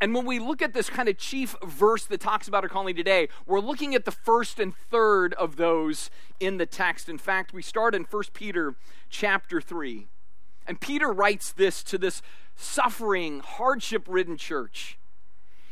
And 0.00 0.14
when 0.14 0.24
we 0.24 0.38
look 0.38 0.62
at 0.62 0.72
this 0.72 0.88
kind 0.88 1.10
of 1.10 1.18
chief 1.18 1.54
verse 1.62 2.06
that 2.06 2.20
talks 2.20 2.48
about 2.48 2.64
our 2.64 2.70
calling 2.70 2.96
today, 2.96 3.28
we're 3.44 3.60
looking 3.60 3.94
at 3.94 4.06
the 4.06 4.10
first 4.10 4.58
and 4.58 4.74
third 4.74 5.34
of 5.34 5.56
those 5.56 6.10
in 6.38 6.56
the 6.56 6.64
text. 6.64 7.10
In 7.10 7.18
fact, 7.18 7.52
we 7.52 7.60
start 7.60 7.94
in 7.94 8.04
1 8.04 8.22
Peter 8.32 8.74
chapter 9.10 9.60
3. 9.60 10.06
And 10.66 10.80
Peter 10.80 11.12
writes 11.12 11.52
this 11.52 11.82
to 11.82 11.98
this 11.98 12.22
suffering, 12.56 13.40
hardship 13.40 14.06
ridden 14.08 14.38
church. 14.38 14.96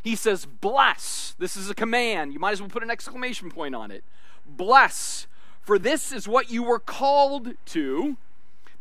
He 0.08 0.16
says, 0.16 0.46
Bless. 0.46 1.34
This 1.38 1.54
is 1.54 1.68
a 1.68 1.74
command. 1.74 2.32
You 2.32 2.38
might 2.38 2.52
as 2.52 2.62
well 2.62 2.70
put 2.70 2.82
an 2.82 2.90
exclamation 2.90 3.50
point 3.50 3.74
on 3.74 3.90
it. 3.90 4.04
Bless, 4.46 5.26
for 5.60 5.78
this 5.78 6.12
is 6.12 6.26
what 6.26 6.50
you 6.50 6.62
were 6.62 6.78
called 6.78 7.52
to, 7.66 8.16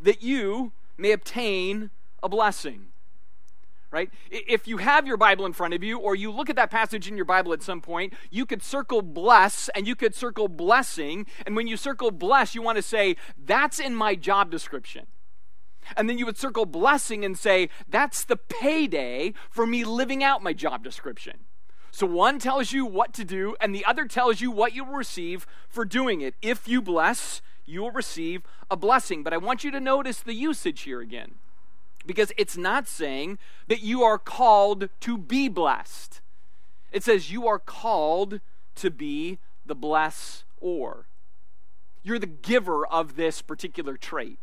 that 0.00 0.22
you 0.22 0.72
may 0.96 1.12
obtain 1.12 1.90
a 2.22 2.30
blessing. 2.30 2.86
Right? 3.90 4.10
If 4.30 4.66
you 4.66 4.78
have 4.78 5.06
your 5.06 5.18
Bible 5.18 5.44
in 5.44 5.52
front 5.52 5.74
of 5.74 5.84
you, 5.84 5.98
or 5.98 6.14
you 6.14 6.30
look 6.30 6.48
at 6.48 6.56
that 6.56 6.70
passage 6.70 7.06
in 7.06 7.16
your 7.16 7.26
Bible 7.26 7.52
at 7.52 7.62
some 7.62 7.82
point, 7.82 8.14
you 8.30 8.46
could 8.46 8.62
circle 8.62 9.02
bless 9.02 9.68
and 9.74 9.86
you 9.86 9.94
could 9.94 10.14
circle 10.14 10.48
blessing. 10.48 11.26
And 11.44 11.54
when 11.54 11.66
you 11.66 11.76
circle 11.76 12.10
bless, 12.10 12.54
you 12.54 12.62
want 12.62 12.76
to 12.76 12.82
say, 12.82 13.16
That's 13.36 13.78
in 13.78 13.94
my 13.94 14.14
job 14.14 14.50
description. 14.50 15.08
And 15.96 16.08
then 16.08 16.18
you 16.18 16.26
would 16.26 16.38
circle 16.38 16.66
blessing 16.66 17.24
and 17.24 17.38
say, 17.38 17.68
that's 17.88 18.24
the 18.24 18.36
payday 18.36 19.34
for 19.50 19.66
me 19.66 19.84
living 19.84 20.22
out 20.22 20.42
my 20.42 20.52
job 20.52 20.84
description. 20.84 21.38
So 21.90 22.06
one 22.06 22.38
tells 22.38 22.72
you 22.72 22.84
what 22.84 23.12
to 23.14 23.24
do, 23.24 23.56
and 23.60 23.74
the 23.74 23.84
other 23.84 24.06
tells 24.06 24.40
you 24.40 24.50
what 24.50 24.74
you 24.74 24.84
will 24.84 24.94
receive 24.94 25.46
for 25.68 25.84
doing 25.84 26.20
it. 26.20 26.34
If 26.42 26.68
you 26.68 26.80
bless, 26.80 27.40
you 27.64 27.80
will 27.80 27.90
receive 27.90 28.42
a 28.70 28.76
blessing. 28.76 29.22
But 29.22 29.32
I 29.32 29.38
want 29.38 29.64
you 29.64 29.70
to 29.70 29.80
notice 29.80 30.20
the 30.20 30.34
usage 30.34 30.82
here 30.82 31.00
again, 31.00 31.36
because 32.06 32.30
it's 32.36 32.56
not 32.56 32.86
saying 32.86 33.38
that 33.66 33.82
you 33.82 34.02
are 34.02 34.18
called 34.18 34.90
to 35.00 35.18
be 35.18 35.48
blessed. 35.48 36.20
It 36.92 37.02
says 37.02 37.32
you 37.32 37.46
are 37.48 37.58
called 37.58 38.40
to 38.76 38.90
be 38.90 39.38
the 39.66 39.74
bless 39.74 40.44
or. 40.60 41.06
You're 42.02 42.18
the 42.18 42.26
giver 42.26 42.86
of 42.86 43.16
this 43.16 43.42
particular 43.42 43.96
trait 43.96 44.38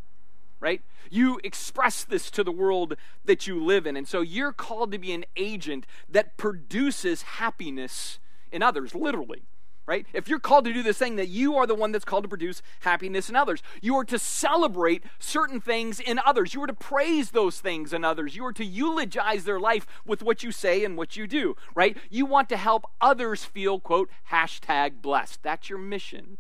right? 0.66 0.82
You 1.12 1.40
express 1.44 2.04
this 2.04 2.32
to 2.32 2.44
the 2.44 2.52
world 2.52 2.98
that 3.24 3.46
you 3.46 3.64
live 3.64 3.86
in. 3.86 3.96
And 3.96 4.08
so 4.08 4.22
you're 4.22 4.52
called 4.52 4.92
to 4.94 4.98
be 4.98 5.12
an 5.12 5.24
agent 5.38 5.86
that 6.10 6.38
produces 6.38 7.22
happiness 7.22 8.18
in 8.52 8.64
others, 8.64 8.96
literally. 8.96 9.44
Right? 9.86 10.08
If 10.12 10.28
you're 10.28 10.40
called 10.40 10.66
to 10.66 10.74
do 10.74 10.82
this 10.82 10.98
thing, 10.98 11.18
that 11.18 11.28
you 11.28 11.56
are 11.56 11.68
the 11.68 11.76
one 11.76 11.92
that's 11.92 12.04
called 12.04 12.24
to 12.24 12.28
produce 12.28 12.64
happiness 12.80 13.30
in 13.30 13.36
others. 13.36 13.62
You 13.80 13.96
are 13.98 14.06
to 14.06 14.18
celebrate 14.18 15.04
certain 15.20 15.62
things 15.62 16.00
in 16.00 16.20
others. 16.26 16.56
You 16.56 16.64
are 16.64 16.68
to 16.68 16.74
praise 16.74 17.30
those 17.30 17.60
things 17.60 17.94
in 17.94 18.04
others. 18.04 18.36
You 18.36 18.44
are 18.48 18.54
to 18.54 18.66
eulogize 18.66 19.44
their 19.44 19.60
life 19.60 19.86
with 20.04 20.24
what 20.24 20.42
you 20.42 20.52
say 20.52 20.84
and 20.84 20.98
what 20.98 21.16
you 21.16 21.28
do. 21.28 21.56
Right? 21.76 21.96
You 22.10 22.26
want 22.26 22.50
to 22.50 22.58
help 22.58 22.90
others 23.00 23.46
feel, 23.46 23.80
quote, 23.80 24.10
hashtag 24.32 25.04
blessed. 25.04 25.44
That's 25.44 25.70
your 25.70 25.78
mission. 25.78 26.40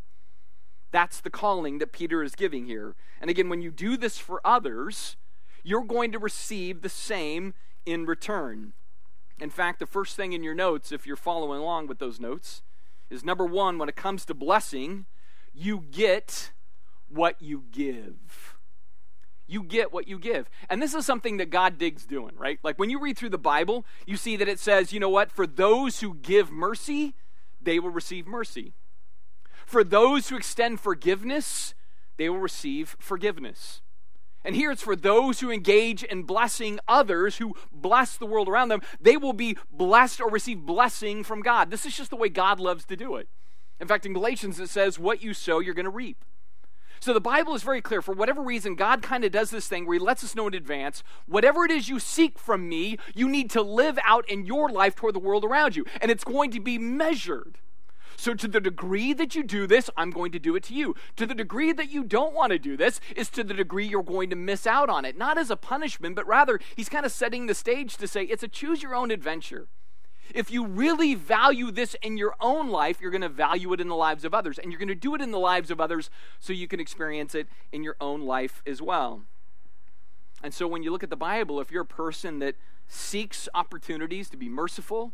That's 0.95 1.19
the 1.19 1.29
calling 1.29 1.79
that 1.79 1.91
Peter 1.91 2.23
is 2.23 2.35
giving 2.35 2.67
here. 2.67 2.95
And 3.19 3.29
again, 3.29 3.49
when 3.49 3.61
you 3.61 3.69
do 3.69 3.97
this 3.97 4.17
for 4.17 4.39
others, 4.45 5.17
you're 5.61 5.83
going 5.83 6.13
to 6.13 6.19
receive 6.19 6.81
the 6.81 6.87
same 6.87 7.53
in 7.85 8.05
return. 8.05 8.71
In 9.37 9.49
fact, 9.49 9.79
the 9.79 9.85
first 9.85 10.15
thing 10.15 10.31
in 10.31 10.41
your 10.41 10.55
notes, 10.55 10.93
if 10.93 11.05
you're 11.05 11.17
following 11.17 11.59
along 11.59 11.87
with 11.87 11.99
those 11.99 12.21
notes, 12.21 12.63
is 13.09 13.25
number 13.25 13.45
one, 13.45 13.77
when 13.77 13.89
it 13.89 13.97
comes 13.97 14.23
to 14.23 14.33
blessing, 14.33 15.05
you 15.53 15.83
get 15.91 16.53
what 17.09 17.41
you 17.41 17.65
give. 17.73 18.55
You 19.47 19.63
get 19.63 19.91
what 19.91 20.07
you 20.07 20.17
give. 20.17 20.49
And 20.69 20.81
this 20.81 20.93
is 20.93 21.05
something 21.05 21.35
that 21.35 21.49
God 21.49 21.77
digs 21.77 22.05
doing, 22.05 22.35
right? 22.37 22.57
Like 22.63 22.79
when 22.79 22.89
you 22.89 23.01
read 23.01 23.17
through 23.17 23.31
the 23.31 23.37
Bible, 23.37 23.85
you 24.05 24.15
see 24.15 24.37
that 24.37 24.47
it 24.47 24.59
says, 24.59 24.93
you 24.93 25.01
know 25.01 25.09
what? 25.09 25.29
For 25.29 25.45
those 25.45 25.99
who 25.99 26.13
give 26.13 26.53
mercy, 26.53 27.15
they 27.61 27.79
will 27.79 27.89
receive 27.89 28.27
mercy. 28.27 28.75
For 29.65 29.83
those 29.83 30.29
who 30.29 30.37
extend 30.37 30.79
forgiveness, 30.79 31.73
they 32.17 32.29
will 32.29 32.39
receive 32.39 32.95
forgiveness. 32.99 33.81
And 34.43 34.55
here 34.55 34.71
it's 34.71 34.83
for 34.83 34.95
those 34.95 35.39
who 35.39 35.49
engage 35.49 36.03
in 36.03 36.21
blessing 36.23 36.79
others, 36.87 37.37
who 37.37 37.55
bless 37.71 38.15
the 38.15 38.27
world 38.27 38.47
around 38.47 38.69
them, 38.69 38.81
they 39.01 39.17
will 39.17 39.33
be 39.33 39.57
blessed 39.71 40.21
or 40.21 40.29
receive 40.29 40.59
blessing 40.65 41.23
from 41.23 41.41
God. 41.41 41.71
This 41.71 41.85
is 41.85 41.97
just 41.97 42.11
the 42.11 42.15
way 42.15 42.29
God 42.29 42.59
loves 42.59 42.85
to 42.85 42.95
do 42.95 43.15
it. 43.15 43.27
In 43.79 43.87
fact, 43.87 44.05
in 44.05 44.13
Galatians, 44.13 44.59
it 44.59 44.69
says, 44.69 44.99
What 44.99 45.23
you 45.23 45.33
sow, 45.33 45.59
you're 45.59 45.73
going 45.73 45.85
to 45.85 45.89
reap. 45.89 46.23
So 46.99 47.13
the 47.13 47.19
Bible 47.19 47.55
is 47.55 47.63
very 47.63 47.81
clear. 47.81 48.01
For 48.01 48.13
whatever 48.13 48.41
reason, 48.41 48.75
God 48.75 49.01
kind 49.01 49.23
of 49.23 49.31
does 49.31 49.49
this 49.49 49.67
thing 49.67 49.85
where 49.85 49.95
He 49.95 49.99
lets 49.99 50.23
us 50.23 50.35
know 50.35 50.47
in 50.47 50.53
advance 50.53 51.03
whatever 51.25 51.65
it 51.65 51.71
is 51.71 51.89
you 51.89 51.99
seek 51.99 52.37
from 52.39 52.69
me, 52.69 52.97
you 53.15 53.27
need 53.27 53.49
to 53.51 53.61
live 53.61 53.97
out 54.05 54.29
in 54.29 54.45
your 54.45 54.69
life 54.69 54.95
toward 54.95 55.15
the 55.15 55.19
world 55.19 55.43
around 55.43 55.75
you. 55.75 55.85
And 56.01 56.09
it's 56.09 56.23
going 56.23 56.51
to 56.51 56.59
be 56.59 56.77
measured. 56.77 57.57
So, 58.25 58.33
to 58.33 58.47
the 58.47 58.59
degree 58.59 59.13
that 59.13 59.35
you 59.35 59.43
do 59.43 59.67
this, 59.67 59.87
I'm 59.95 60.09
going 60.09 60.31
to 60.31 60.39
do 60.39 60.55
it 60.55 60.63
to 60.63 60.73
you. 60.73 60.95
To 61.17 61.27
the 61.27 61.35
degree 61.35 61.71
that 61.73 61.91
you 61.91 62.03
don't 62.03 62.33
want 62.33 62.53
to 62.53 62.57
do 62.57 62.75
this, 62.75 62.99
is 63.15 63.29
to 63.29 63.43
the 63.43 63.53
degree 63.53 63.85
you're 63.85 64.01
going 64.01 64.31
to 64.31 64.35
miss 64.35 64.65
out 64.65 64.89
on 64.89 65.05
it. 65.05 65.15
Not 65.15 65.37
as 65.37 65.51
a 65.51 65.55
punishment, 65.55 66.15
but 66.15 66.25
rather, 66.25 66.59
he's 66.75 66.89
kind 66.89 67.05
of 67.05 67.11
setting 67.11 67.45
the 67.45 67.53
stage 67.53 67.97
to 67.97 68.07
say 68.07 68.23
it's 68.23 68.41
a 68.41 68.47
choose 68.47 68.81
your 68.81 68.95
own 68.95 69.11
adventure. 69.11 69.67
If 70.33 70.49
you 70.49 70.65
really 70.65 71.13
value 71.13 71.69
this 71.69 71.95
in 72.01 72.17
your 72.17 72.33
own 72.41 72.69
life, 72.69 72.99
you're 72.99 73.11
going 73.11 73.21
to 73.21 73.29
value 73.29 73.71
it 73.73 73.79
in 73.79 73.89
the 73.89 73.95
lives 73.95 74.25
of 74.25 74.33
others. 74.33 74.57
And 74.57 74.71
you're 74.71 74.79
going 74.79 74.87
to 74.87 74.95
do 74.95 75.13
it 75.13 75.21
in 75.21 75.29
the 75.29 75.37
lives 75.37 75.69
of 75.69 75.79
others 75.79 76.09
so 76.39 76.51
you 76.51 76.67
can 76.67 76.79
experience 76.79 77.35
it 77.35 77.47
in 77.71 77.83
your 77.83 77.95
own 78.01 78.21
life 78.21 78.63
as 78.65 78.81
well. 78.81 79.21
And 80.41 80.51
so 80.51 80.65
when 80.65 80.81
you 80.81 80.91
look 80.91 81.03
at 81.03 81.11
the 81.11 81.15
Bible, 81.15 81.61
if 81.61 81.69
you're 81.69 81.83
a 81.83 81.85
person 81.85 82.39
that 82.39 82.55
seeks 82.87 83.47
opportunities 83.53 84.31
to 84.31 84.37
be 84.37 84.49
merciful 84.49 85.13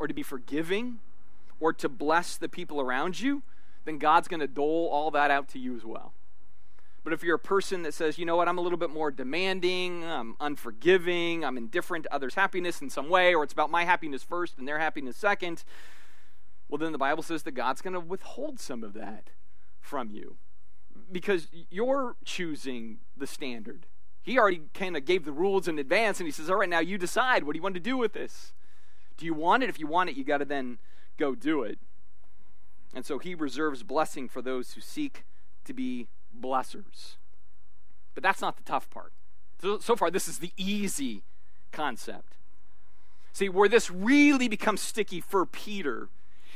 or 0.00 0.08
to 0.08 0.14
be 0.14 0.24
forgiving 0.24 0.98
or 1.60 1.72
to 1.74 1.88
bless 1.88 2.36
the 2.36 2.48
people 2.48 2.80
around 2.80 3.20
you, 3.20 3.42
then 3.84 3.98
God's 3.98 4.28
going 4.28 4.40
to 4.40 4.48
dole 4.48 4.88
all 4.90 5.10
that 5.12 5.30
out 5.30 5.48
to 5.50 5.58
you 5.58 5.76
as 5.76 5.84
well. 5.84 6.12
But 7.02 7.12
if 7.14 7.22
you're 7.22 7.36
a 7.36 7.38
person 7.38 7.82
that 7.82 7.94
says, 7.94 8.18
you 8.18 8.26
know 8.26 8.36
what, 8.36 8.48
I'm 8.48 8.58
a 8.58 8.60
little 8.60 8.78
bit 8.78 8.90
more 8.90 9.10
demanding, 9.10 10.04
I'm 10.04 10.36
unforgiving, 10.38 11.44
I'm 11.44 11.56
indifferent 11.56 12.04
to 12.04 12.14
others' 12.14 12.34
happiness 12.34 12.82
in 12.82 12.90
some 12.90 13.08
way, 13.08 13.34
or 13.34 13.42
it's 13.42 13.54
about 13.54 13.70
my 13.70 13.84
happiness 13.84 14.22
first 14.22 14.58
and 14.58 14.68
their 14.68 14.78
happiness 14.78 15.16
second, 15.16 15.64
well, 16.68 16.78
then 16.78 16.92
the 16.92 16.98
Bible 16.98 17.22
says 17.22 17.42
that 17.44 17.52
God's 17.52 17.80
going 17.80 17.94
to 17.94 18.00
withhold 18.00 18.60
some 18.60 18.84
of 18.84 18.92
that 18.92 19.30
from 19.80 20.10
you 20.10 20.36
because 21.10 21.48
you're 21.70 22.16
choosing 22.24 22.98
the 23.16 23.26
standard. 23.26 23.86
He 24.22 24.38
already 24.38 24.62
kind 24.74 24.96
of 24.96 25.04
gave 25.04 25.24
the 25.24 25.32
rules 25.32 25.66
in 25.66 25.78
advance, 25.78 26.20
and 26.20 26.26
he 26.26 26.30
says, 26.30 26.50
all 26.50 26.56
right, 26.56 26.68
now 26.68 26.80
you 26.80 26.98
decide. 26.98 27.44
What 27.44 27.54
do 27.54 27.58
you 27.58 27.62
want 27.62 27.74
to 27.74 27.80
do 27.80 27.96
with 27.96 28.12
this? 28.12 28.52
Do 29.16 29.24
you 29.24 29.34
want 29.34 29.62
it? 29.62 29.68
If 29.68 29.80
you 29.80 29.86
want 29.86 30.10
it, 30.10 30.16
you 30.16 30.22
got 30.22 30.38
to 30.38 30.44
then 30.44 30.78
go 31.20 31.34
do 31.34 31.62
it. 31.62 31.78
And 32.94 33.04
so 33.06 33.18
he 33.18 33.34
reserves 33.34 33.82
blessing 33.82 34.28
for 34.28 34.42
those 34.42 34.72
who 34.72 34.80
seek 34.80 35.24
to 35.64 35.72
be 35.72 36.08
blessers. 36.38 37.16
But 38.14 38.22
that's 38.22 38.40
not 38.40 38.56
the 38.56 38.64
tough 38.64 38.90
part. 38.90 39.12
So, 39.62 39.78
so 39.78 39.94
far, 39.94 40.10
this 40.10 40.26
is 40.26 40.38
the 40.38 40.52
easy 40.56 41.22
concept. 41.70 42.36
See, 43.32 43.48
where 43.48 43.68
this 43.68 43.90
really 43.90 44.48
becomes 44.48 44.80
sticky 44.80 45.20
for 45.20 45.46
Peter 45.46 46.08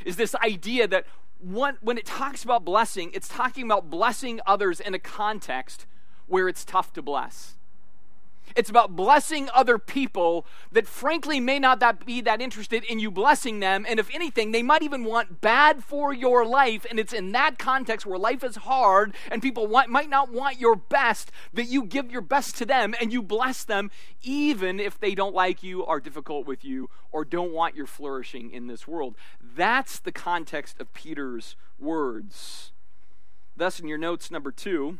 is 0.04 0.16
this 0.16 0.34
idea 0.36 0.88
that 0.88 1.06
one, 1.38 1.76
when 1.80 1.98
it 1.98 2.06
talks 2.06 2.42
about 2.42 2.64
blessing, 2.64 3.10
it's 3.14 3.28
talking 3.28 3.64
about 3.64 3.90
blessing 3.90 4.40
others 4.46 4.80
in 4.80 4.94
a 4.94 4.98
context 4.98 5.86
where 6.26 6.48
it's 6.48 6.64
tough 6.64 6.92
to 6.94 7.02
bless. 7.02 7.54
It's 8.54 8.70
about 8.70 8.94
blessing 8.94 9.48
other 9.52 9.78
people 9.78 10.46
that, 10.70 10.86
frankly, 10.86 11.40
may 11.40 11.58
not 11.58 11.80
that 11.80 12.06
be 12.06 12.20
that 12.20 12.40
interested 12.40 12.84
in 12.84 13.00
you 13.00 13.10
blessing 13.10 13.60
them. 13.60 13.84
And 13.88 13.98
if 13.98 14.14
anything, 14.14 14.52
they 14.52 14.62
might 14.62 14.82
even 14.82 15.04
want 15.04 15.40
bad 15.40 15.82
for 15.82 16.12
your 16.12 16.46
life. 16.46 16.86
And 16.88 16.98
it's 16.98 17.12
in 17.12 17.32
that 17.32 17.58
context 17.58 18.06
where 18.06 18.18
life 18.18 18.44
is 18.44 18.56
hard 18.56 19.14
and 19.30 19.42
people 19.42 19.66
want, 19.66 19.90
might 19.90 20.08
not 20.08 20.30
want 20.30 20.60
your 20.60 20.76
best 20.76 21.32
that 21.52 21.64
you 21.64 21.84
give 21.84 22.10
your 22.10 22.20
best 22.20 22.56
to 22.58 22.64
them 22.66 22.94
and 23.00 23.12
you 23.12 23.22
bless 23.22 23.64
them, 23.64 23.90
even 24.22 24.78
if 24.78 25.00
they 25.00 25.14
don't 25.14 25.34
like 25.34 25.62
you, 25.62 25.84
are 25.84 26.00
difficult 26.00 26.46
with 26.46 26.64
you, 26.64 26.88
or 27.10 27.24
don't 27.24 27.52
want 27.52 27.74
your 27.74 27.86
flourishing 27.86 28.50
in 28.50 28.68
this 28.68 28.86
world. 28.86 29.16
That's 29.42 29.98
the 29.98 30.12
context 30.12 30.80
of 30.80 30.92
Peter's 30.94 31.56
words. 31.78 32.72
Thus, 33.56 33.78
in 33.78 33.88
your 33.88 33.98
notes, 33.98 34.30
number 34.30 34.50
two, 34.50 34.98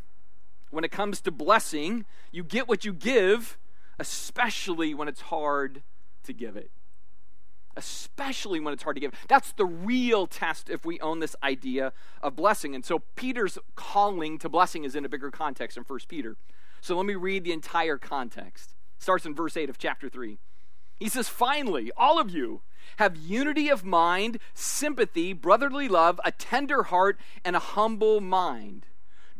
when 0.75 0.85
it 0.85 0.91
comes 0.91 1.21
to 1.23 1.31
blessing, 1.31 2.05
you 2.33 2.43
get 2.43 2.69
what 2.69 2.85
you 2.85 2.93
give, 2.93 3.59
especially 3.99 4.93
when 4.93 5.09
it's 5.09 5.23
hard 5.23 5.83
to 6.25 6.33
give 6.33 6.57
it. 6.57 6.71
Especially 7.77 8.61
when 8.61 8.73
it's 8.73 8.83
hard 8.83 8.97
to 8.97 9.01
give. 9.01 9.13
That's 9.29 9.53
the 9.53 9.67
real 9.67 10.27
test 10.27 10.69
if 10.69 10.85
we 10.85 11.01
own 11.01 11.21
this 11.21 11.35
idea 11.43 11.93
of 12.23 12.37
blessing. 12.37 12.75
And 12.75 12.85
so 12.85 13.01
Peter's 13.17 13.59
calling 13.75 14.39
to 14.39 14.49
blessing 14.49 14.85
is 14.85 14.95
in 14.95 15.05
a 15.05 15.09
bigger 15.09 15.31
context 15.31 15.77
in 15.77 15.85
1 15.85 15.99
Peter. 16.09 16.37
So 16.81 16.97
let 16.97 17.07
me 17.07 17.15
read 17.15 17.45
the 17.45 17.53
entire 17.53 17.99
context. 17.99 18.75
It 18.97 19.03
starts 19.03 19.27
in 19.27 19.35
verse 19.35 19.57
8 19.57 19.71
of 19.71 19.79
chapter 19.79 20.09
3. 20.09 20.39
He 20.97 21.09
says, 21.09 21.29
Finally, 21.29 21.91
all 21.97 22.19
of 22.19 22.31
you 22.31 22.63
have 22.99 23.17
unity 23.17 23.69
of 23.69 23.85
mind, 23.85 24.39
sympathy, 24.55 25.33
brotherly 25.33 25.89
love, 25.89 26.21
a 26.25 26.31
tender 26.31 26.85
heart, 26.85 27.19
and 27.45 27.57
a 27.57 27.61
humble 27.61 28.21
mind. 28.21 28.87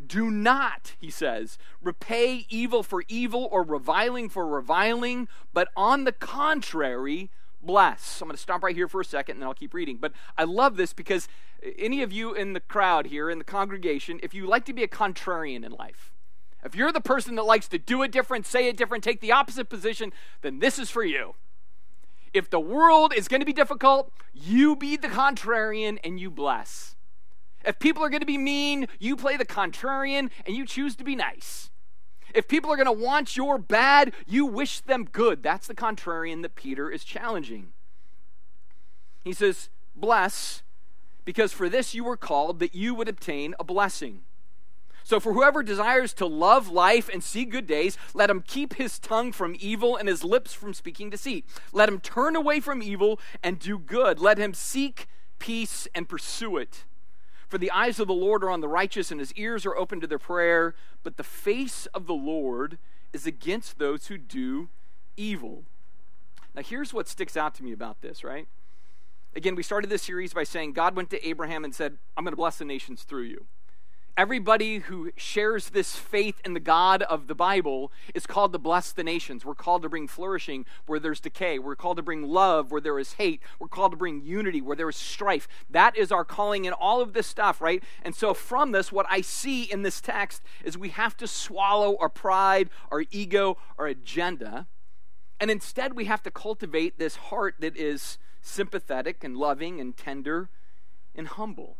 Do 0.07 0.31
not, 0.31 0.95
he 0.99 1.11
says, 1.11 1.59
repay 1.83 2.47
evil 2.49 2.83
for 2.83 3.05
evil 3.09 3.49
or 3.51 3.63
reviling 3.63 4.29
for 4.29 4.47
reviling, 4.47 5.29
but 5.53 5.69
on 5.77 6.05
the 6.05 6.13
contrary, 6.13 7.31
bless. 7.63 8.21
I'm 8.21 8.29
going 8.29 8.37
to 8.37 8.43
stop 8.43 8.63
right 8.63 8.75
here 8.75 8.89
for 8.89 9.01
a 9.01 9.05
second 9.05 9.37
and 9.37 9.43
then 9.43 9.49
I'll 9.49 9.55
keep 9.55 9.75
reading. 9.75 9.99
But 9.99 10.13
I 10.37 10.45
love 10.45 10.77
this 10.77 10.93
because 10.93 11.29
any 11.79 12.03
of 12.03 12.13
you 12.13 12.35
in 12.35 12.53
the 12.53 12.61
crowd 12.61 13.07
here, 13.07 13.31
in 13.31 13.39
the 13.39 13.45
congregation, 13.45 14.21
if 14.23 14.35
you 14.35 14.47
like 14.47 14.65
to 14.67 14.73
be 14.73 14.83
a 14.83 14.89
contrarian 14.89 15.65
in 15.65 15.73
life, 15.73 16.13
if 16.65 16.75
you're 16.75 16.93
the 16.93 17.01
person 17.01 17.35
that 17.37 17.43
likes 17.43 17.69
to 17.69 17.79
do 17.79 18.03
it 18.03 18.11
different, 18.11 18.47
say 18.47 18.69
it 18.69 18.77
different, 18.77 19.05
take 19.05 19.21
the 19.21 19.33
opposite 19.33 19.69
position, 19.69 20.13
then 20.43 20.59
this 20.59 20.79
is 20.79 20.91
for 20.91 21.05
you. 21.05 21.35
If 22.33 22.51
the 22.51 22.61
world 22.61 23.13
is 23.15 23.29
going 23.29 23.41
to 23.41 23.47
be 23.47 23.53
difficult, 23.53 24.11
you 24.33 24.75
be 24.75 24.97
the 24.97 25.09
contrarian 25.09 25.99
and 26.03 26.19
you 26.19 26.31
bless. 26.31 26.97
If 27.65 27.79
people 27.79 28.05
are 28.05 28.11
going 28.11 28.21
to 28.21 28.27
be 28.27 28.39
mean, 28.39 28.89
you 28.99 29.17
play 29.17 29.37
the 29.37 29.47
contrarian 29.47 30.31
and 30.47 30.55
you 30.57 30.67
choose 30.67 30.97
to 30.97 31.05
be 31.05 31.17
nice. 31.17 31.71
If 32.35 32.49
people 32.49 32.71
are 32.73 32.77
going 32.77 32.87
to 32.87 32.93
want 32.93 33.37
your 33.37 33.59
bad, 33.59 34.13
you 34.27 34.45
wish 34.45 34.81
them 34.81 35.05
good. 35.05 35.43
That's 35.43 35.67
the 35.69 35.75
contrarian 35.75 36.43
that 36.43 36.57
Peter 36.57 36.91
is 36.91 37.05
challenging. 37.05 37.73
He 39.23 39.33
says, 39.33 39.71
Bless, 39.95 40.63
because 41.25 41.53
for 41.53 41.69
this 41.69 41.95
you 41.95 42.05
were 42.05 42.17
called, 42.17 42.59
that 42.59 42.75
you 42.75 42.95
would 42.95 43.09
obtain 43.09 43.55
a 43.59 43.65
blessing. 43.65 44.23
So, 45.05 45.21
for 45.21 45.35
whoever 45.35 45.63
desires 45.63 46.15
to 46.15 46.27
love 46.27 46.71
life 46.71 47.11
and 47.13 47.23
see 47.23 47.45
good 47.45 47.67
days, 47.67 47.99
let 48.15 48.31
him 48.31 48.41
keep 48.41 48.75
his 48.75 48.99
tongue 48.99 49.33
from 49.33 49.55
evil 49.61 49.97
and 49.97 50.09
his 50.09 50.25
lips 50.25 50.55
from 50.55 50.73
speaking 50.73 51.11
deceit. 51.11 51.45
Let 51.73 51.91
him 51.91 52.01
turn 52.01 52.35
away 52.35 52.59
from 52.59 52.83
evil 52.83 53.21
and 53.43 53.59
do 53.59 53.79
good. 53.79 54.19
Let 54.19 54.39
him 54.39 54.55
seek 54.55 55.07
peace 55.39 55.87
and 55.95 56.09
pursue 56.09 56.57
it. 56.57 56.85
For 57.55 57.59
the 57.59 57.71
eyes 57.71 58.01
of 58.01 58.09
the 58.09 58.15
Lord 58.15 58.43
are 58.43 58.51
on 58.51 58.63
the 58.63 58.69
righteous, 58.69 59.13
and 59.13 59.21
his 59.21 59.33
ears 59.35 59.65
are 59.65 59.77
open 59.77 60.01
to 60.01 60.09
their 60.09 60.19
prayer, 60.19 60.75
but 61.05 61.17
the 61.17 61.23
face 61.23 61.87
of 61.95 62.09
the 62.09 62.13
Lord 62.13 62.79
is 63.13 63.29
against 63.29 63.79
those 63.79 64.09
who 64.09 64.19
do 64.19 64.71
evil. 65.17 65.63
Now, 66.53 66.63
here's 66.63 66.93
what 66.93 67.07
sticks 67.07 67.37
out 67.37 67.55
to 67.55 67.63
me 67.63 67.71
about 67.71 68.01
this, 68.01 68.25
right? 68.25 68.49
Again, 69.37 69.55
we 69.55 69.63
started 69.63 69.89
this 69.89 70.03
series 70.03 70.35
by 70.35 70.43
saying 70.43 70.73
God 70.73 70.97
went 70.97 71.11
to 71.11 71.25
Abraham 71.29 71.63
and 71.63 71.73
said, 71.73 71.97
I'm 72.17 72.25
going 72.25 72.33
to 72.33 72.37
bless 72.37 72.59
the 72.59 72.65
nations 72.65 73.05
through 73.05 73.23
you. 73.23 73.47
Everybody 74.17 74.79
who 74.79 75.11
shares 75.17 75.71
this 75.71 75.97
faith 75.97 76.41
in 76.45 76.55
the 76.55 76.61
God 76.61 77.03
of 77.03 77.27
the 77.27 77.35
Bible 77.35 77.91
is 78.15 78.29
called 78.29 78.53
to 78.53 78.61
bless 78.61 78.93
the 78.93 79.03
nations. 79.03 79.45
We're 79.45 79.57
called 79.57 79.83
to 79.83 79.89
bring 79.89 80.07
flourishing 80.07 80.67
where 80.87 81.01
there's 81.01 81.19
decay. 81.19 81.59
We're 81.59 81.75
called 81.75 81.97
to 81.97 82.03
bring 82.03 82.23
love 82.23 82.71
where 82.71 82.81
there 82.81 83.01
is 83.01 83.15
hate. 83.15 83.41
We're 83.59 83.67
called 83.67 83.91
to 83.91 83.97
bring 83.97 84.23
unity 84.23 84.61
where 84.61 84.77
there 84.77 84.89
is 84.89 84.95
strife. 84.95 85.49
That 85.69 85.97
is 85.97 86.13
our 86.13 86.25
calling 86.25 86.65
in 86.65 86.73
all 86.73 87.01
of 87.01 87.13
this 87.13 87.27
stuff, 87.27 87.61
right? 87.61 87.83
And 88.03 88.15
so, 88.15 88.35
from 88.35 88.71
this, 88.71 88.93
what 88.93 89.07
I 89.11 89.21
see 89.21 89.65
in 89.65 89.83
this 89.83 90.01
text 90.01 90.43
is 90.63 90.79
we 90.79 90.91
have 90.91 91.17
to 91.17 91.27
swallow 91.27 91.97
our 91.99 92.09
pride, 92.09 92.71
our 92.93 93.03
ego, 93.11 93.59
our 93.77 93.89
agenda. 93.89 94.69
And 95.41 95.51
instead, 95.51 95.95
we 95.95 96.05
have 96.05 96.23
to 96.23 96.31
cultivate 96.31 97.01
this 97.01 97.17
heart 97.17 97.57
that 97.59 97.77
is 97.77 98.19
sympathetic 98.41 99.25
and 99.25 99.37
loving 99.37 99.81
and 99.81 99.97
tender 99.97 100.51
and 101.17 101.27
humble. 101.27 101.79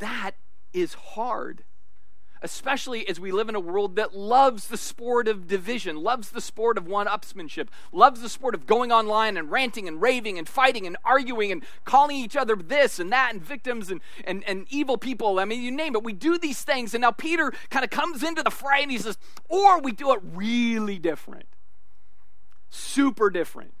That 0.00 0.32
is 0.72 0.94
hard, 0.94 1.64
especially 2.40 3.08
as 3.08 3.18
we 3.18 3.32
live 3.32 3.48
in 3.48 3.54
a 3.54 3.60
world 3.60 3.96
that 3.96 4.16
loves 4.16 4.68
the 4.68 4.76
sport 4.76 5.26
of 5.26 5.48
division, 5.48 5.96
loves 5.96 6.30
the 6.30 6.40
sport 6.40 6.78
of 6.78 6.86
one 6.86 7.06
upsmanship, 7.06 7.68
loves 7.92 8.20
the 8.20 8.28
sport 8.28 8.54
of 8.54 8.66
going 8.66 8.92
online 8.92 9.36
and 9.36 9.50
ranting 9.50 9.88
and 9.88 10.00
raving 10.00 10.38
and 10.38 10.48
fighting 10.48 10.86
and 10.86 10.96
arguing 11.04 11.50
and 11.50 11.64
calling 11.84 12.16
each 12.16 12.36
other 12.36 12.54
this 12.54 12.98
and 12.98 13.10
that 13.12 13.32
and 13.32 13.42
victims 13.42 13.90
and, 13.90 14.00
and, 14.24 14.44
and 14.46 14.66
evil 14.70 14.96
people. 14.96 15.40
I 15.40 15.44
mean, 15.44 15.62
you 15.62 15.70
name 15.72 15.96
it. 15.96 16.04
We 16.04 16.12
do 16.12 16.38
these 16.38 16.62
things. 16.62 16.94
And 16.94 17.02
now 17.02 17.10
Peter 17.10 17.52
kind 17.70 17.84
of 17.84 17.90
comes 17.90 18.22
into 18.22 18.42
the 18.42 18.50
fray 18.50 18.82
and 18.82 18.90
he 18.90 18.98
says, 18.98 19.18
or 19.48 19.80
we 19.80 19.92
do 19.92 20.12
it 20.12 20.20
really 20.22 20.98
different, 20.98 21.46
super 22.70 23.30
different. 23.30 23.74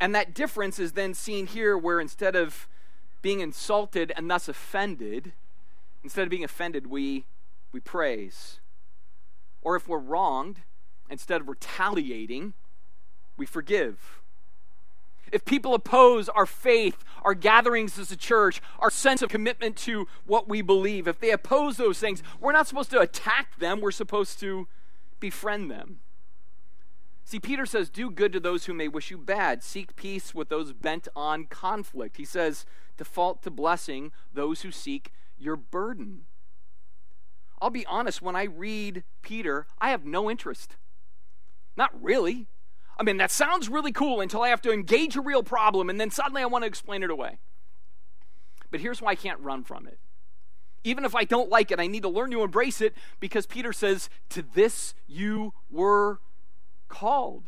And 0.00 0.14
that 0.14 0.34
difference 0.34 0.78
is 0.78 0.92
then 0.92 1.12
seen 1.12 1.46
here 1.46 1.76
where 1.76 2.00
instead 2.00 2.34
of 2.34 2.66
being 3.22 3.40
insulted 3.40 4.12
and 4.16 4.30
thus 4.30 4.48
offended, 4.48 5.32
Instead 6.02 6.24
of 6.24 6.30
being 6.30 6.44
offended, 6.44 6.86
we, 6.86 7.24
we 7.72 7.80
praise. 7.80 8.60
Or 9.62 9.76
if 9.76 9.86
we're 9.88 9.98
wronged, 9.98 10.60
instead 11.08 11.40
of 11.40 11.48
retaliating, 11.48 12.54
we 13.36 13.46
forgive. 13.46 14.20
if 15.32 15.44
people 15.44 15.74
oppose 15.74 16.28
our 16.28 16.46
faith, 16.46 17.04
our 17.22 17.34
gatherings 17.34 17.98
as 17.98 18.10
a 18.10 18.16
church, 18.16 18.60
our 18.80 18.90
sense 18.90 19.22
of 19.22 19.28
commitment 19.28 19.76
to 19.76 20.08
what 20.26 20.48
we 20.48 20.60
believe, 20.60 21.06
if 21.06 21.20
they 21.20 21.30
oppose 21.30 21.76
those 21.76 22.00
things, 22.00 22.22
we're 22.40 22.52
not 22.52 22.66
supposed 22.66 22.90
to 22.90 23.00
attack 23.00 23.58
them, 23.58 23.80
we're 23.80 23.92
supposed 23.92 24.40
to 24.40 24.66
befriend 25.20 25.70
them. 25.70 26.00
See, 27.24 27.38
Peter 27.38 27.64
says, 27.64 27.90
Do 27.90 28.10
good 28.10 28.32
to 28.32 28.40
those 28.40 28.64
who 28.64 28.74
may 28.74 28.88
wish 28.88 29.12
you 29.12 29.16
bad. 29.18 29.62
Seek 29.62 29.94
peace 29.94 30.34
with 30.34 30.48
those 30.48 30.72
bent 30.72 31.06
on 31.14 31.44
conflict. 31.44 32.16
He 32.16 32.24
says, 32.24 32.66
Default 32.96 33.42
to 33.44 33.50
blessing 33.50 34.10
those 34.34 34.62
who 34.62 34.72
seek 34.72 35.12
your 35.40 35.56
burden. 35.56 36.22
I'll 37.60 37.70
be 37.70 37.86
honest, 37.86 38.22
when 38.22 38.36
I 38.36 38.44
read 38.44 39.04
Peter, 39.22 39.66
I 39.78 39.90
have 39.90 40.04
no 40.04 40.30
interest. 40.30 40.76
Not 41.76 41.90
really. 42.02 42.46
I 42.98 43.02
mean, 43.02 43.16
that 43.18 43.30
sounds 43.30 43.68
really 43.68 43.92
cool 43.92 44.20
until 44.20 44.42
I 44.42 44.48
have 44.48 44.62
to 44.62 44.72
engage 44.72 45.16
a 45.16 45.20
real 45.20 45.42
problem, 45.42 45.88
and 45.88 46.00
then 46.00 46.10
suddenly 46.10 46.42
I 46.42 46.46
want 46.46 46.62
to 46.62 46.68
explain 46.68 47.02
it 47.02 47.10
away. 47.10 47.38
But 48.70 48.80
here's 48.80 49.00
why 49.00 49.12
I 49.12 49.14
can't 49.14 49.40
run 49.40 49.64
from 49.64 49.86
it. 49.86 49.98
Even 50.84 51.04
if 51.04 51.14
I 51.14 51.24
don't 51.24 51.50
like 51.50 51.70
it, 51.70 51.80
I 51.80 51.86
need 51.86 52.02
to 52.02 52.08
learn 52.08 52.30
to 52.30 52.42
embrace 52.42 52.80
it 52.80 52.94
because 53.18 53.46
Peter 53.46 53.72
says, 53.72 54.08
To 54.30 54.42
this 54.42 54.94
you 55.06 55.52
were 55.70 56.20
called. 56.88 57.44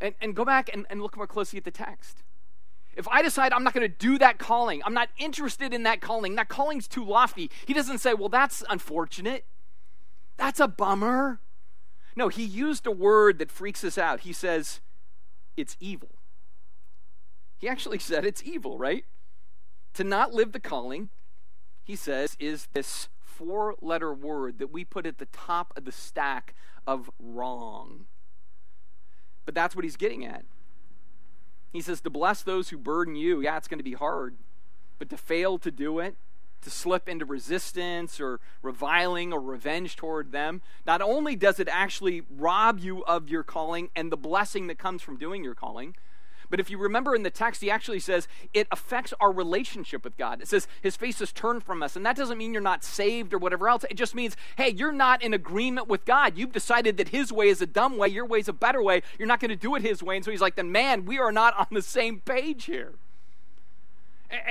And, 0.00 0.14
and 0.20 0.34
go 0.34 0.44
back 0.44 0.70
and, 0.72 0.86
and 0.90 1.00
look 1.00 1.16
more 1.16 1.26
closely 1.26 1.58
at 1.58 1.64
the 1.64 1.70
text. 1.70 2.23
If 2.96 3.08
I 3.08 3.22
decide 3.22 3.52
I'm 3.52 3.64
not 3.64 3.74
going 3.74 3.88
to 3.88 3.96
do 3.96 4.18
that 4.18 4.38
calling, 4.38 4.82
I'm 4.84 4.94
not 4.94 5.08
interested 5.18 5.74
in 5.74 5.82
that 5.84 6.00
calling, 6.00 6.34
that 6.36 6.48
calling's 6.48 6.86
too 6.88 7.04
lofty, 7.04 7.50
he 7.66 7.74
doesn't 7.74 7.98
say, 7.98 8.14
well, 8.14 8.28
that's 8.28 8.62
unfortunate. 8.68 9.44
That's 10.36 10.60
a 10.60 10.68
bummer. 10.68 11.40
No, 12.16 12.28
he 12.28 12.44
used 12.44 12.86
a 12.86 12.92
word 12.92 13.38
that 13.38 13.50
freaks 13.50 13.84
us 13.84 13.98
out. 13.98 14.20
He 14.20 14.32
says, 14.32 14.80
it's 15.56 15.76
evil. 15.80 16.10
He 17.58 17.68
actually 17.68 17.98
said 17.98 18.24
it's 18.24 18.42
evil, 18.44 18.78
right? 18.78 19.04
To 19.94 20.04
not 20.04 20.32
live 20.32 20.52
the 20.52 20.60
calling, 20.60 21.10
he 21.82 21.96
says, 21.96 22.36
is 22.38 22.68
this 22.72 23.08
four 23.20 23.74
letter 23.80 24.12
word 24.12 24.58
that 24.58 24.72
we 24.72 24.84
put 24.84 25.06
at 25.06 25.18
the 25.18 25.26
top 25.26 25.72
of 25.76 25.84
the 25.84 25.92
stack 25.92 26.54
of 26.86 27.10
wrong. 27.18 28.06
But 29.44 29.54
that's 29.54 29.74
what 29.74 29.84
he's 29.84 29.96
getting 29.96 30.24
at. 30.24 30.44
He 31.74 31.80
says 31.80 32.00
to 32.02 32.10
bless 32.10 32.40
those 32.40 32.68
who 32.68 32.78
burden 32.78 33.16
you. 33.16 33.40
Yeah, 33.40 33.56
it's 33.56 33.66
going 33.66 33.80
to 33.80 33.84
be 33.84 33.94
hard. 33.94 34.36
But 35.00 35.10
to 35.10 35.16
fail 35.16 35.58
to 35.58 35.72
do 35.72 35.98
it, 35.98 36.14
to 36.62 36.70
slip 36.70 37.08
into 37.08 37.24
resistance 37.24 38.20
or 38.20 38.38
reviling 38.62 39.32
or 39.32 39.40
revenge 39.40 39.96
toward 39.96 40.30
them, 40.30 40.62
not 40.86 41.02
only 41.02 41.34
does 41.34 41.58
it 41.58 41.68
actually 41.68 42.22
rob 42.30 42.78
you 42.78 43.04
of 43.06 43.28
your 43.28 43.42
calling 43.42 43.90
and 43.96 44.12
the 44.12 44.16
blessing 44.16 44.68
that 44.68 44.78
comes 44.78 45.02
from 45.02 45.16
doing 45.16 45.42
your 45.42 45.56
calling, 45.56 45.96
but 46.54 46.60
if 46.60 46.70
you 46.70 46.78
remember 46.78 47.16
in 47.16 47.24
the 47.24 47.30
text, 47.30 47.62
he 47.62 47.68
actually 47.68 47.98
says 47.98 48.28
it 48.52 48.68
affects 48.70 49.12
our 49.18 49.32
relationship 49.32 50.04
with 50.04 50.16
God. 50.16 50.40
It 50.40 50.46
says 50.46 50.68
his 50.80 50.94
face 50.94 51.20
is 51.20 51.32
turned 51.32 51.64
from 51.64 51.82
us. 51.82 51.96
And 51.96 52.06
that 52.06 52.14
doesn't 52.14 52.38
mean 52.38 52.52
you're 52.52 52.62
not 52.62 52.84
saved 52.84 53.34
or 53.34 53.38
whatever 53.38 53.68
else. 53.68 53.84
It 53.90 53.96
just 53.96 54.14
means, 54.14 54.36
hey, 54.56 54.68
you're 54.68 54.92
not 54.92 55.20
in 55.20 55.34
agreement 55.34 55.88
with 55.88 56.04
God. 56.04 56.38
You've 56.38 56.52
decided 56.52 56.96
that 56.98 57.08
his 57.08 57.32
way 57.32 57.48
is 57.48 57.60
a 57.60 57.66
dumb 57.66 57.96
way, 57.96 58.06
your 58.06 58.24
way 58.24 58.38
is 58.38 58.46
a 58.46 58.52
better 58.52 58.80
way. 58.80 59.02
You're 59.18 59.26
not 59.26 59.40
going 59.40 59.48
to 59.48 59.56
do 59.56 59.74
it 59.74 59.82
his 59.82 60.00
way. 60.00 60.14
And 60.14 60.24
so 60.24 60.30
he's 60.30 60.40
like, 60.40 60.54
then 60.54 60.70
man, 60.70 61.06
we 61.06 61.18
are 61.18 61.32
not 61.32 61.58
on 61.58 61.66
the 61.72 61.82
same 61.82 62.20
page 62.20 62.66
here. 62.66 62.94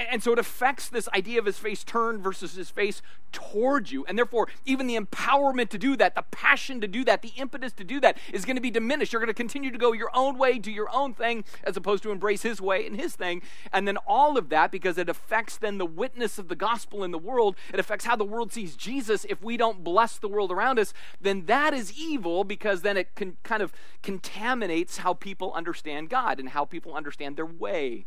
And 0.09 0.23
so 0.23 0.33
it 0.33 0.39
affects 0.39 0.89
this 0.89 1.09
idea 1.09 1.39
of 1.39 1.45
his 1.45 1.57
face 1.57 1.83
turned 1.83 2.21
versus 2.21 2.53
his 2.53 2.69
face 2.69 3.01
towards 3.31 3.91
you. 3.91 4.05
And 4.05 4.17
therefore, 4.17 4.47
even 4.65 4.87
the 4.87 4.97
empowerment 4.97 5.69
to 5.69 5.77
do 5.77 5.95
that, 5.97 6.15
the 6.15 6.23
passion 6.31 6.79
to 6.81 6.87
do 6.87 7.03
that, 7.05 7.21
the 7.21 7.33
impetus 7.35 7.73
to 7.73 7.83
do 7.83 7.99
that 7.99 8.17
is 8.31 8.45
going 8.45 8.55
to 8.55 8.61
be 8.61 8.71
diminished. 8.71 9.11
You're 9.11 9.19
going 9.19 9.27
to 9.27 9.33
continue 9.33 9.71
to 9.71 9.77
go 9.77 9.91
your 9.91 10.11
own 10.13 10.37
way, 10.37 10.59
do 10.59 10.71
your 10.71 10.89
own 10.93 11.13
thing, 11.13 11.43
as 11.63 11.75
opposed 11.75 12.03
to 12.03 12.11
embrace 12.11 12.43
his 12.43 12.61
way 12.61 12.85
and 12.85 12.95
his 12.95 13.15
thing. 13.15 13.41
And 13.71 13.87
then 13.87 13.97
all 14.07 14.37
of 14.37 14.49
that, 14.49 14.71
because 14.71 14.97
it 14.97 15.09
affects 15.09 15.57
then 15.57 15.77
the 15.77 15.85
witness 15.85 16.37
of 16.37 16.47
the 16.47 16.55
gospel 16.55 17.03
in 17.03 17.11
the 17.11 17.17
world, 17.17 17.55
it 17.73 17.79
affects 17.79 18.05
how 18.05 18.15
the 18.15 18.23
world 18.23 18.53
sees 18.53 18.75
Jesus. 18.75 19.25
If 19.25 19.43
we 19.43 19.57
don't 19.57 19.83
bless 19.83 20.17
the 20.17 20.29
world 20.29 20.51
around 20.51 20.79
us, 20.79 20.93
then 21.19 21.45
that 21.45 21.73
is 21.73 21.97
evil 21.97 22.43
because 22.43 22.81
then 22.81 22.97
it 22.97 23.15
can 23.15 23.37
kind 23.43 23.63
of 23.63 23.73
contaminates 24.01 24.97
how 24.97 25.13
people 25.13 25.51
understand 25.53 26.09
God 26.09 26.39
and 26.39 26.49
how 26.49 26.65
people 26.65 26.93
understand 26.93 27.35
their 27.35 27.45
way 27.45 28.05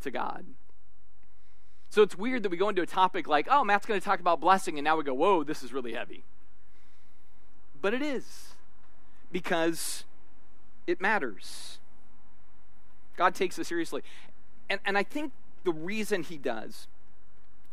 to 0.00 0.10
God. 0.10 0.46
So 1.92 2.00
it's 2.00 2.16
weird 2.16 2.42
that 2.42 2.48
we 2.48 2.56
go 2.56 2.70
into 2.70 2.80
a 2.80 2.86
topic 2.86 3.28
like, 3.28 3.48
oh, 3.50 3.64
Matt's 3.64 3.84
going 3.84 4.00
to 4.00 4.04
talk 4.04 4.18
about 4.18 4.40
blessing, 4.40 4.78
and 4.78 4.84
now 4.84 4.96
we 4.96 5.04
go, 5.04 5.12
whoa, 5.12 5.44
this 5.44 5.62
is 5.62 5.74
really 5.74 5.92
heavy. 5.92 6.24
But 7.82 7.92
it 7.92 8.00
is, 8.00 8.54
because 9.30 10.04
it 10.86 11.02
matters. 11.02 11.80
God 13.14 13.34
takes 13.34 13.58
it 13.58 13.66
seriously. 13.66 14.00
And, 14.70 14.80
and 14.86 14.96
I 14.96 15.02
think 15.02 15.32
the 15.64 15.72
reason 15.72 16.22
he 16.22 16.38
does 16.38 16.86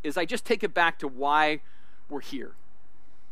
is 0.04 0.18
I 0.18 0.26
just 0.26 0.44
take 0.44 0.66
it 0.66 0.74
back 0.74 1.00
to 1.00 1.08
why 1.08 1.62
we're 2.10 2.20
here 2.20 2.52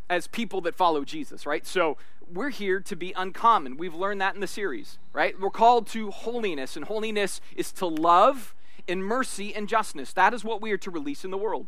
as 0.09 0.27
people 0.27 0.61
that 0.61 0.73
follow 0.73 1.03
Jesus, 1.03 1.45
right? 1.45 1.67
So 1.67 1.97
we're 2.33 2.49
here 2.49 2.79
to 2.79 2.95
be 2.95 3.11
uncommon. 3.11 3.75
We've 3.75 3.93
learned 3.93 4.21
that 4.21 4.35
in 4.35 4.39
the 4.39 4.47
series, 4.47 4.99
right? 5.11 5.37
We're 5.37 5.49
called 5.49 5.85
to 5.87 6.11
holiness, 6.11 6.77
and 6.77 6.85
holiness 6.85 7.41
is 7.57 7.73
to 7.73 7.85
love 7.85 8.55
in 8.87 9.03
mercy 9.03 9.53
and 9.53 9.67
justness. 9.67 10.13
That 10.13 10.33
is 10.33 10.43
what 10.43 10.61
we 10.61 10.71
are 10.71 10.77
to 10.77 10.91
release 10.91 11.25
in 11.25 11.31
the 11.31 11.37
world. 11.37 11.67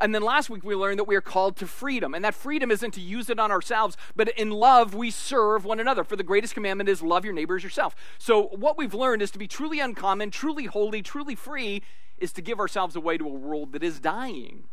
And 0.00 0.14
then 0.14 0.22
last 0.22 0.48
week 0.50 0.64
we 0.64 0.74
learned 0.74 0.98
that 0.98 1.04
we 1.04 1.16
are 1.16 1.20
called 1.20 1.56
to 1.56 1.66
freedom. 1.66 2.14
And 2.14 2.24
that 2.24 2.34
freedom 2.34 2.70
isn't 2.70 2.92
to 2.92 3.00
use 3.00 3.28
it 3.28 3.38
on 3.38 3.50
ourselves, 3.50 3.96
but 4.16 4.28
in 4.30 4.50
love 4.50 4.94
we 4.94 5.10
serve 5.10 5.64
one 5.64 5.80
another. 5.80 6.04
For 6.04 6.16
the 6.16 6.22
greatest 6.22 6.54
commandment 6.54 6.88
is 6.88 7.02
love 7.02 7.24
your 7.24 7.34
neighbor 7.34 7.56
as 7.56 7.64
yourself. 7.64 7.94
So 8.18 8.48
what 8.48 8.78
we've 8.78 8.94
learned 8.94 9.22
is 9.22 9.30
to 9.32 9.38
be 9.38 9.46
truly 9.46 9.80
uncommon, 9.80 10.30
truly 10.30 10.64
holy, 10.64 11.02
truly 11.02 11.34
free, 11.34 11.82
is 12.18 12.32
to 12.32 12.42
give 12.42 12.60
ourselves 12.60 12.96
away 12.96 13.18
to 13.18 13.26
a 13.26 13.32
world 13.32 13.72
that 13.72 13.82
is 13.82 13.98
dying, 13.98 14.64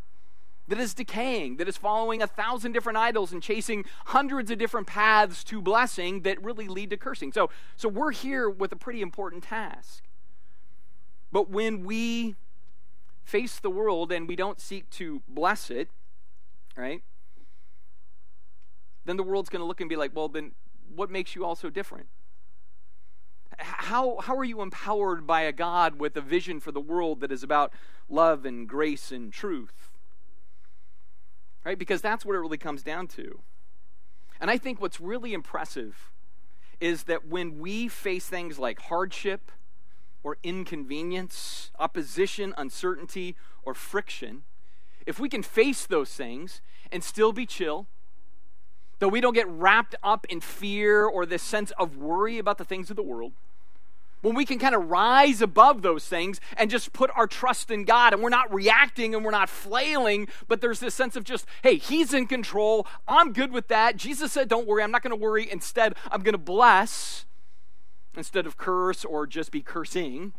that 0.67 0.79
is 0.79 0.93
decaying, 0.93 1.57
that 1.57 1.67
is 1.67 1.77
following 1.77 2.21
a 2.21 2.27
thousand 2.27 2.73
different 2.73 2.97
idols 2.97 3.31
and 3.31 3.41
chasing 3.41 3.85
hundreds 4.07 4.51
of 4.51 4.59
different 4.59 4.85
paths 4.85 5.43
to 5.45 5.61
blessing 5.61 6.21
that 6.21 6.41
really 6.43 6.67
lead 6.67 6.91
to 6.91 6.97
cursing. 6.97 7.31
So, 7.31 7.49
so 7.75 7.89
we're 7.89 8.11
here 8.11 8.49
with 8.49 8.71
a 8.71 8.75
pretty 8.75 9.01
important 9.01 9.43
task. 9.43 10.03
But 11.31 11.49
when 11.49 11.83
we 11.83 12.35
face 13.23 13.59
the 13.59 13.69
world 13.69 14.11
and 14.11 14.27
we 14.27 14.35
don't 14.35 14.59
seek 14.59 14.89
to 14.91 15.21
bless 15.27 15.69
it, 15.69 15.89
right? 16.75 17.03
Then 19.05 19.17
the 19.17 19.23
world's 19.23 19.49
going 19.49 19.61
to 19.61 19.65
look 19.65 19.81
and 19.81 19.89
be 19.89 19.95
like, 19.95 20.15
well, 20.15 20.27
then 20.27 20.51
what 20.95 21.11
makes 21.11 21.35
you 21.35 21.45
all 21.45 21.55
so 21.55 21.69
different? 21.69 22.07
How, 23.59 24.17
how 24.21 24.35
are 24.37 24.43
you 24.43 24.61
empowered 24.61 25.27
by 25.27 25.41
a 25.41 25.51
God 25.51 25.99
with 25.99 26.15
a 26.15 26.21
vision 26.21 26.59
for 26.59 26.71
the 26.71 26.79
world 26.79 27.19
that 27.21 27.31
is 27.31 27.43
about 27.43 27.73
love 28.09 28.45
and 28.45 28.67
grace 28.67 29.11
and 29.11 29.31
truth? 29.31 29.91
Right? 31.65 31.77
Because 31.77 32.01
that's 32.01 32.25
what 32.25 32.35
it 32.35 32.39
really 32.39 32.57
comes 32.57 32.83
down 32.83 33.07
to. 33.09 33.41
And 34.39 34.49
I 34.49 34.57
think 34.57 34.81
what's 34.81 35.01
really 35.01 35.33
impressive 35.33 36.11
is 36.79 37.03
that 37.03 37.27
when 37.27 37.59
we 37.59 37.87
face 37.87 38.25
things 38.25 38.57
like 38.57 38.79
hardship 38.79 39.51
or 40.23 40.37
inconvenience, 40.43 41.71
opposition, 41.79 42.53
uncertainty, 42.57 43.35
or 43.63 43.73
friction, 43.73 44.43
if 45.05 45.19
we 45.19 45.29
can 45.29 45.43
face 45.43 45.85
those 45.85 46.13
things 46.13 46.61
and 46.91 47.03
still 47.03 47.31
be 47.31 47.45
chill, 47.45 47.87
though 48.99 49.07
we 49.07 49.21
don't 49.21 49.33
get 49.33 49.47
wrapped 49.47 49.95
up 50.03 50.25
in 50.29 50.41
fear 50.41 51.05
or 51.05 51.25
this 51.25 51.43
sense 51.43 51.71
of 51.79 51.97
worry 51.97 52.37
about 52.37 52.57
the 52.57 52.65
things 52.65 52.89
of 52.89 52.95
the 52.95 53.03
world, 53.03 53.31
when 54.21 54.35
we 54.35 54.45
can 54.45 54.59
kind 54.59 54.75
of 54.75 54.89
rise 54.89 55.41
above 55.41 55.81
those 55.81 56.05
things 56.05 56.41
and 56.57 56.69
just 56.69 56.91
put 56.91 57.09
our 57.15 57.25
trust 57.25 57.71
in 57.71 57.85
God 57.85 58.11
and 58.13 58.21
we're 58.21 58.29
not 58.29 58.53
reacting 58.53 59.15
and 59.15 59.23
we're 59.23 59.31
not 59.31 59.49
flailing, 59.49 60.27
but 60.47 60.59
there's 60.59 60.81
this 60.81 60.93
sense 60.93 61.15
of 61.15 61.23
just, 61.23 61.45
hey, 61.63 61.75
He's 61.75 62.13
in 62.13 62.27
control. 62.27 62.85
I'm 63.07 63.31
good 63.31 63.51
with 63.51 63.69
that. 63.69 63.95
Jesus 63.95 64.33
said, 64.33 64.49
don't 64.49 64.67
worry. 64.67 64.83
I'm 64.83 64.91
not 64.91 65.03
going 65.03 65.17
to 65.17 65.23
worry. 65.23 65.49
Instead, 65.49 65.95
I'm 66.11 66.21
going 66.21 66.33
to 66.33 66.37
bless 66.37 67.25
instead 68.19 68.45
of 68.45 68.57
curse 68.57 69.03
or 69.03 69.25
just 69.25 69.51
be 69.51 69.61
cursing. 69.61 70.33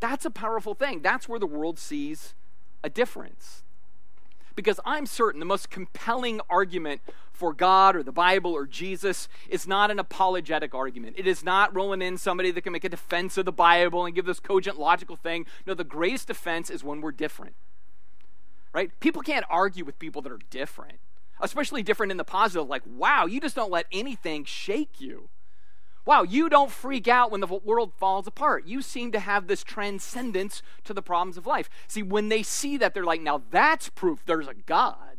That's 0.00 0.26
a 0.26 0.30
powerful 0.30 0.74
thing. 0.74 1.00
That's 1.00 1.28
where 1.28 1.38
the 1.38 1.46
world 1.46 1.78
sees 1.78 2.34
a 2.84 2.90
difference. 2.90 3.62
Because 4.56 4.80
I'm 4.84 5.06
certain 5.06 5.38
the 5.38 5.46
most 5.46 5.70
compelling 5.70 6.40
argument 6.50 7.00
for 7.32 7.54
God 7.54 7.96
or 7.96 8.02
the 8.02 8.12
Bible 8.12 8.52
or 8.52 8.66
Jesus 8.66 9.28
is 9.48 9.66
not 9.66 9.90
an 9.90 9.98
apologetic 9.98 10.74
argument. 10.74 11.16
It 11.18 11.26
is 11.26 11.42
not 11.42 11.74
rolling 11.74 12.02
in 12.02 12.18
somebody 12.18 12.50
that 12.50 12.60
can 12.60 12.72
make 12.72 12.84
a 12.84 12.90
defense 12.90 13.38
of 13.38 13.46
the 13.46 13.52
Bible 13.52 14.04
and 14.04 14.14
give 14.14 14.26
this 14.26 14.40
cogent, 14.40 14.78
logical 14.78 15.16
thing. 15.16 15.46
No, 15.66 15.72
the 15.72 15.84
greatest 15.84 16.26
defense 16.26 16.68
is 16.68 16.84
when 16.84 17.00
we're 17.00 17.12
different. 17.12 17.54
Right? 18.74 18.90
People 19.00 19.22
can't 19.22 19.46
argue 19.48 19.84
with 19.84 19.98
people 19.98 20.20
that 20.22 20.32
are 20.32 20.40
different, 20.50 20.98
especially 21.40 21.82
different 21.82 22.10
in 22.10 22.18
the 22.18 22.24
positive, 22.24 22.68
like, 22.68 22.82
wow, 22.86 23.24
you 23.26 23.40
just 23.40 23.56
don't 23.56 23.70
let 23.70 23.86
anything 23.90 24.44
shake 24.44 25.00
you. 25.00 25.28
Wow, 26.06 26.22
you 26.22 26.48
don't 26.48 26.70
freak 26.70 27.08
out 27.08 27.30
when 27.30 27.40
the 27.40 27.46
world 27.46 27.92
falls 27.94 28.26
apart. 28.26 28.66
You 28.66 28.82
seem 28.82 29.12
to 29.12 29.20
have 29.20 29.46
this 29.46 29.62
transcendence 29.62 30.62
to 30.84 30.94
the 30.94 31.02
problems 31.02 31.36
of 31.36 31.46
life. 31.46 31.68
See, 31.88 32.02
when 32.02 32.28
they 32.28 32.42
see 32.42 32.76
that, 32.78 32.94
they're 32.94 33.04
like, 33.04 33.20
now 33.20 33.42
that's 33.50 33.90
proof 33.90 34.24
there's 34.24 34.48
a 34.48 34.54
God. 34.54 35.18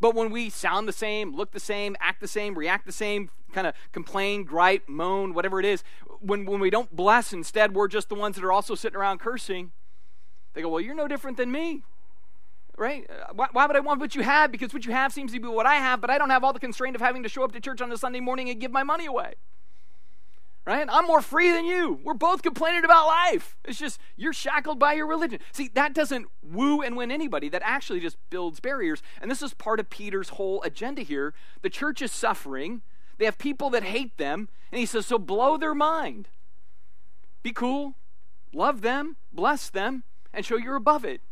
But 0.00 0.14
when 0.14 0.30
we 0.30 0.48
sound 0.48 0.86
the 0.86 0.92
same, 0.92 1.34
look 1.34 1.50
the 1.50 1.60
same, 1.60 1.96
act 2.00 2.20
the 2.20 2.28
same, 2.28 2.56
react 2.56 2.86
the 2.86 2.92
same, 2.92 3.30
kind 3.52 3.66
of 3.66 3.74
complain, 3.90 4.44
gripe, 4.44 4.88
moan, 4.88 5.34
whatever 5.34 5.58
it 5.58 5.66
is, 5.66 5.82
when, 6.20 6.44
when 6.44 6.60
we 6.60 6.70
don't 6.70 6.94
bless, 6.94 7.32
instead 7.32 7.74
we're 7.74 7.88
just 7.88 8.08
the 8.08 8.14
ones 8.14 8.36
that 8.36 8.44
are 8.44 8.52
also 8.52 8.76
sitting 8.76 8.96
around 8.96 9.18
cursing, 9.18 9.72
they 10.54 10.62
go, 10.62 10.68
Well, 10.68 10.80
you're 10.80 10.94
no 10.94 11.08
different 11.08 11.36
than 11.36 11.50
me. 11.50 11.82
Right? 12.78 13.10
Why, 13.34 13.48
why 13.52 13.66
would 13.66 13.76
I 13.76 13.80
want 13.80 14.00
what 14.00 14.14
you 14.14 14.22
have? 14.22 14.52
Because 14.52 14.72
what 14.72 14.86
you 14.86 14.92
have 14.92 15.12
seems 15.12 15.32
to 15.32 15.40
be 15.40 15.48
what 15.48 15.66
I 15.66 15.74
have, 15.74 16.00
but 16.00 16.10
I 16.10 16.16
don't 16.16 16.30
have 16.30 16.44
all 16.44 16.52
the 16.52 16.60
constraint 16.60 16.94
of 16.94 17.02
having 17.02 17.24
to 17.24 17.28
show 17.28 17.42
up 17.42 17.52
to 17.52 17.60
church 17.60 17.80
on 17.80 17.90
a 17.90 17.96
Sunday 17.96 18.20
morning 18.20 18.48
and 18.48 18.60
give 18.60 18.70
my 18.70 18.84
money 18.84 19.06
away 19.06 19.34
right? 20.68 20.86
I'm 20.90 21.06
more 21.06 21.22
free 21.22 21.50
than 21.50 21.64
you. 21.64 21.98
We're 22.04 22.12
both 22.12 22.42
complaining 22.42 22.84
about 22.84 23.06
life. 23.06 23.56
It's 23.64 23.78
just 23.78 23.98
you're 24.16 24.34
shackled 24.34 24.78
by 24.78 24.92
your 24.92 25.06
religion. 25.06 25.40
See, 25.50 25.68
that 25.72 25.94
doesn't 25.94 26.26
woo 26.42 26.82
and 26.82 26.94
win 26.94 27.10
anybody. 27.10 27.48
That 27.48 27.62
actually 27.64 28.00
just 28.00 28.18
builds 28.28 28.60
barriers. 28.60 29.02
And 29.22 29.30
this 29.30 29.40
is 29.40 29.54
part 29.54 29.80
of 29.80 29.88
Peter's 29.88 30.28
whole 30.30 30.62
agenda 30.64 31.00
here. 31.00 31.32
The 31.62 31.70
church 31.70 32.02
is 32.02 32.12
suffering. 32.12 32.82
They 33.16 33.24
have 33.24 33.38
people 33.38 33.70
that 33.70 33.82
hate 33.82 34.18
them, 34.18 34.50
and 34.70 34.78
he 34.78 34.84
says, 34.84 35.06
"So 35.06 35.18
blow 35.18 35.56
their 35.56 35.74
mind. 35.74 36.28
Be 37.42 37.52
cool. 37.52 37.94
Love 38.52 38.82
them, 38.82 39.16
bless 39.32 39.70
them, 39.70 40.04
and 40.34 40.44
show 40.44 40.58
you're 40.58 40.76
above 40.76 41.02
it." 41.02 41.22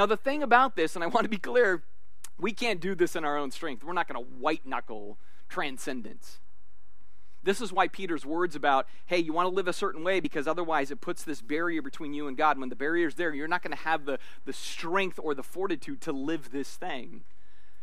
Now, 0.00 0.06
the 0.06 0.16
thing 0.16 0.42
about 0.42 0.76
this, 0.76 0.94
and 0.94 1.04
I 1.04 1.08
want 1.08 1.26
to 1.26 1.28
be 1.28 1.36
clear, 1.36 1.82
we 2.38 2.52
can't 2.52 2.80
do 2.80 2.94
this 2.94 3.16
in 3.16 3.22
our 3.22 3.36
own 3.36 3.50
strength. 3.50 3.84
We're 3.84 3.92
not 3.92 4.08
going 4.08 4.24
to 4.24 4.30
white 4.30 4.64
knuckle 4.64 5.18
transcendence. 5.50 6.38
This 7.42 7.60
is 7.60 7.70
why 7.70 7.86
Peter's 7.86 8.24
words 8.24 8.56
about, 8.56 8.86
hey, 9.04 9.18
you 9.18 9.34
want 9.34 9.44
to 9.44 9.54
live 9.54 9.68
a 9.68 9.74
certain 9.74 10.02
way 10.02 10.18
because 10.18 10.48
otherwise 10.48 10.90
it 10.90 11.02
puts 11.02 11.22
this 11.22 11.42
barrier 11.42 11.82
between 11.82 12.14
you 12.14 12.28
and 12.28 12.34
God. 12.34 12.58
When 12.58 12.70
the 12.70 12.76
barrier's 12.76 13.16
there, 13.16 13.34
you're 13.34 13.46
not 13.46 13.62
going 13.62 13.76
to 13.76 13.82
have 13.82 14.06
the, 14.06 14.18
the 14.46 14.54
strength 14.54 15.20
or 15.22 15.34
the 15.34 15.42
fortitude 15.42 16.00
to 16.00 16.12
live 16.12 16.50
this 16.50 16.76
thing. 16.76 17.24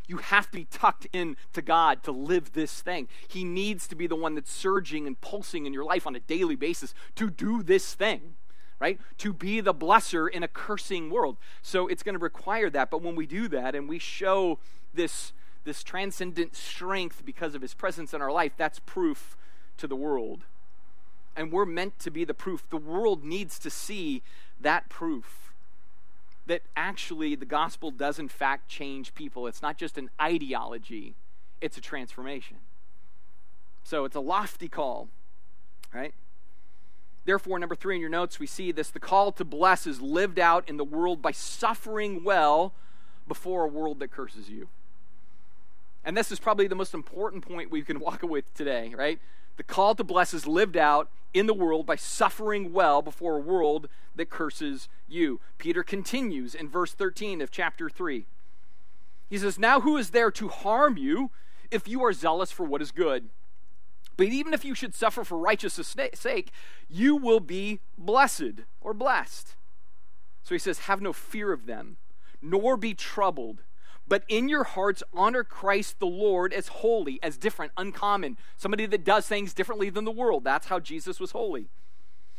You 0.07 0.17
have 0.17 0.49
to 0.49 0.57
be 0.57 0.65
tucked 0.65 1.05
in 1.13 1.37
to 1.53 1.61
God 1.61 2.01
to 2.01 2.11
live 2.11 2.53
this 2.53 2.81
thing. 2.81 3.09
He 3.27 3.43
needs 3.43 3.85
to 3.89 3.95
be 3.95 4.07
the 4.07 4.15
one 4.15 4.33
that's 4.33 4.51
surging 4.51 5.05
and 5.05 5.21
pulsing 5.21 5.67
in 5.67 5.73
your 5.73 5.85
life 5.85 6.07
on 6.07 6.15
a 6.15 6.19
daily 6.19 6.55
basis 6.55 6.95
to 7.13 7.29
do 7.29 7.61
this 7.61 7.93
thing, 7.93 8.37
right? 8.79 8.99
To 9.19 9.33
be 9.33 9.61
the 9.61 9.73
blesser 9.73 10.29
in 10.29 10.43
a 10.43 10.47
cursing 10.47 11.09
world. 11.09 11.37
So 11.61 11.87
it's 11.87 12.03
going 12.03 12.15
to 12.15 12.19
require 12.19 12.69
that. 12.69 12.89
But 12.89 13.01
when 13.01 13.15
we 13.15 13.25
do 13.25 13.47
that 13.49 13.75
and 13.75 13.89
we 13.89 13.99
show 13.99 14.59
this, 14.93 15.33
this 15.63 15.83
transcendent 15.83 16.55
strength 16.55 17.23
because 17.25 17.55
of 17.55 17.61
his 17.61 17.73
presence 17.73 18.13
in 18.13 18.21
our 18.21 18.31
life, 18.31 18.53
that's 18.57 18.79
proof 18.79 19.35
to 19.77 19.87
the 19.87 19.95
world. 19.95 20.41
And 21.35 21.51
we're 21.51 21.65
meant 21.65 21.99
to 21.99 22.11
be 22.11 22.23
the 22.23 22.33
proof. 22.33 22.67
The 22.69 22.77
world 22.77 23.23
needs 23.23 23.59
to 23.59 23.69
see 23.69 24.21
that 24.59 24.89
proof 24.89 25.47
that 26.47 26.61
actually 26.75 27.35
the 27.35 27.45
gospel 27.45 27.91
does, 27.91 28.17
in 28.17 28.29
fact, 28.29 28.69
change 28.69 29.13
people. 29.13 29.47
It's 29.47 29.61
not 29.61 29.77
just 29.77 29.97
an 29.97 30.09
ideology, 30.19 31.15
it's 31.61 31.77
a 31.77 31.81
transformation. 31.81 32.57
So 33.83 34.05
it's 34.05 34.15
a 34.15 34.21
lofty 34.21 34.67
call, 34.67 35.09
right? 35.93 36.13
Therefore, 37.27 37.59
number 37.59 37.75
three 37.75 37.95
in 37.95 37.99
your 37.99 38.09
notes, 38.09 38.39
we 38.39 38.47
see 38.47 38.71
this 38.71 38.89
the 38.89 39.01
call 39.01 39.33
to 39.33 39.43
bless 39.43 39.85
is 39.85 40.01
lived 40.01 40.39
out 40.39 40.63
in 40.69 40.77
the 40.77 40.85
world 40.85 41.21
by 41.21 41.31
suffering 41.31 42.23
well 42.23 42.71
before 43.27 43.65
a 43.65 43.67
world 43.67 43.99
that 43.99 44.11
curses 44.11 44.49
you. 44.49 44.69
And 46.05 46.15
this 46.15 46.31
is 46.31 46.39
probably 46.39 46.67
the 46.67 46.75
most 46.75 46.93
important 46.93 47.45
point 47.45 47.69
we 47.69 47.81
can 47.81 47.99
walk 47.99 48.23
away 48.23 48.37
with 48.37 48.53
today, 48.53 48.93
right? 48.97 49.19
The 49.57 49.63
call 49.63 49.93
to 49.95 50.05
bless 50.05 50.33
is 50.33 50.47
lived 50.47 50.77
out 50.77 51.09
in 51.33 51.47
the 51.47 51.53
world 51.53 51.85
by 51.85 51.97
suffering 51.97 52.71
well 52.71 53.01
before 53.01 53.35
a 53.35 53.41
world 53.41 53.89
that 54.15 54.29
curses 54.29 54.87
you. 55.09 55.41
Peter 55.57 55.83
continues 55.83 56.55
in 56.55 56.69
verse 56.69 56.93
13 56.93 57.41
of 57.41 57.51
chapter 57.51 57.89
3. 57.89 58.25
He 59.29 59.37
says, 59.37 59.59
Now 59.59 59.81
who 59.81 59.97
is 59.97 60.11
there 60.11 60.31
to 60.31 60.47
harm 60.47 60.95
you 60.95 61.31
if 61.71 61.89
you 61.89 62.01
are 62.05 62.13
zealous 62.13 62.53
for 62.53 62.63
what 62.63 62.81
is 62.81 62.91
good? 62.91 63.27
But 64.17 64.27
even 64.27 64.53
if 64.53 64.65
you 64.65 64.75
should 64.75 64.95
suffer 64.95 65.23
for 65.23 65.37
righteousness' 65.37 65.95
sake, 66.15 66.51
you 66.89 67.15
will 67.15 67.39
be 67.39 67.79
blessed 67.97 68.63
or 68.81 68.93
blessed. 68.93 69.55
So 70.43 70.55
he 70.55 70.59
says, 70.59 70.79
Have 70.79 71.01
no 71.01 71.13
fear 71.13 71.53
of 71.53 71.67
them, 71.67 71.97
nor 72.41 72.75
be 72.75 72.93
troubled 72.93 73.61
but 74.07 74.23
in 74.27 74.47
your 74.47 74.63
hearts 74.63 75.03
honor 75.13 75.43
Christ 75.43 75.99
the 75.99 76.05
Lord 76.05 76.53
as 76.53 76.67
holy, 76.67 77.19
as 77.21 77.37
different, 77.37 77.71
uncommon, 77.77 78.37
somebody 78.55 78.85
that 78.85 79.03
does 79.03 79.27
things 79.27 79.53
differently 79.53 79.89
than 79.89 80.05
the 80.05 80.11
world. 80.11 80.43
That's 80.43 80.67
how 80.67 80.79
Jesus 80.79 81.19
was 81.19 81.31
holy. 81.31 81.67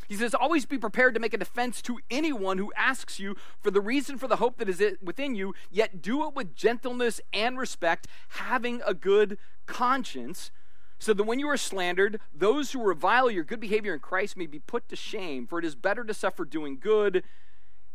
He 0.09 0.17
says, 0.17 0.35
Always 0.35 0.65
be 0.65 0.79
prepared 0.79 1.13
to 1.15 1.21
make 1.21 1.35
a 1.35 1.39
defense 1.39 1.83
to 1.83 1.99
anyone 2.11 2.57
who 2.57 2.73
asks 2.75 3.21
you 3.21 3.37
for 3.61 3.71
the 3.71 3.81
reason 3.81 4.17
for 4.17 4.27
the 4.27 4.37
hope 4.37 4.57
that 4.57 4.69
is 4.69 4.83
within 5.03 5.35
you, 5.35 5.55
yet 5.71 6.01
do 6.01 6.27
it 6.27 6.35
with 6.35 6.57
gentleness 6.57 7.21
and 7.35 7.59
respect, 7.59 8.07
having 8.29 8.81
a 8.87 8.95
good 8.95 9.37
conscience, 9.67 10.51
so 10.99 11.13
that 11.15 11.25
when 11.25 11.39
you 11.39 11.49
are 11.49 11.57
slandered, 11.57 12.21
those 12.35 12.73
who 12.73 12.83
revile 12.83 13.31
your 13.31 13.45
good 13.45 13.61
behavior 13.61 13.95
in 13.95 14.01
Christ 14.01 14.37
may 14.37 14.47
be 14.47 14.59
put 14.59 14.89
to 14.89 14.97
shame. 14.97 15.47
For 15.47 15.59
it 15.59 15.65
is 15.65 15.75
better 15.75 16.05
to 16.05 16.15
suffer 16.15 16.45
doing 16.45 16.79
good, 16.79 17.23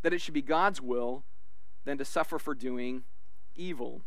that 0.02 0.12
it 0.12 0.20
should 0.20 0.34
be 0.34 0.42
God's 0.42 0.80
will, 0.80 1.24
than 1.84 1.98
to 1.98 2.04
suffer 2.04 2.38
for 2.38 2.54
doing 2.54 3.04
evil. 3.56 4.02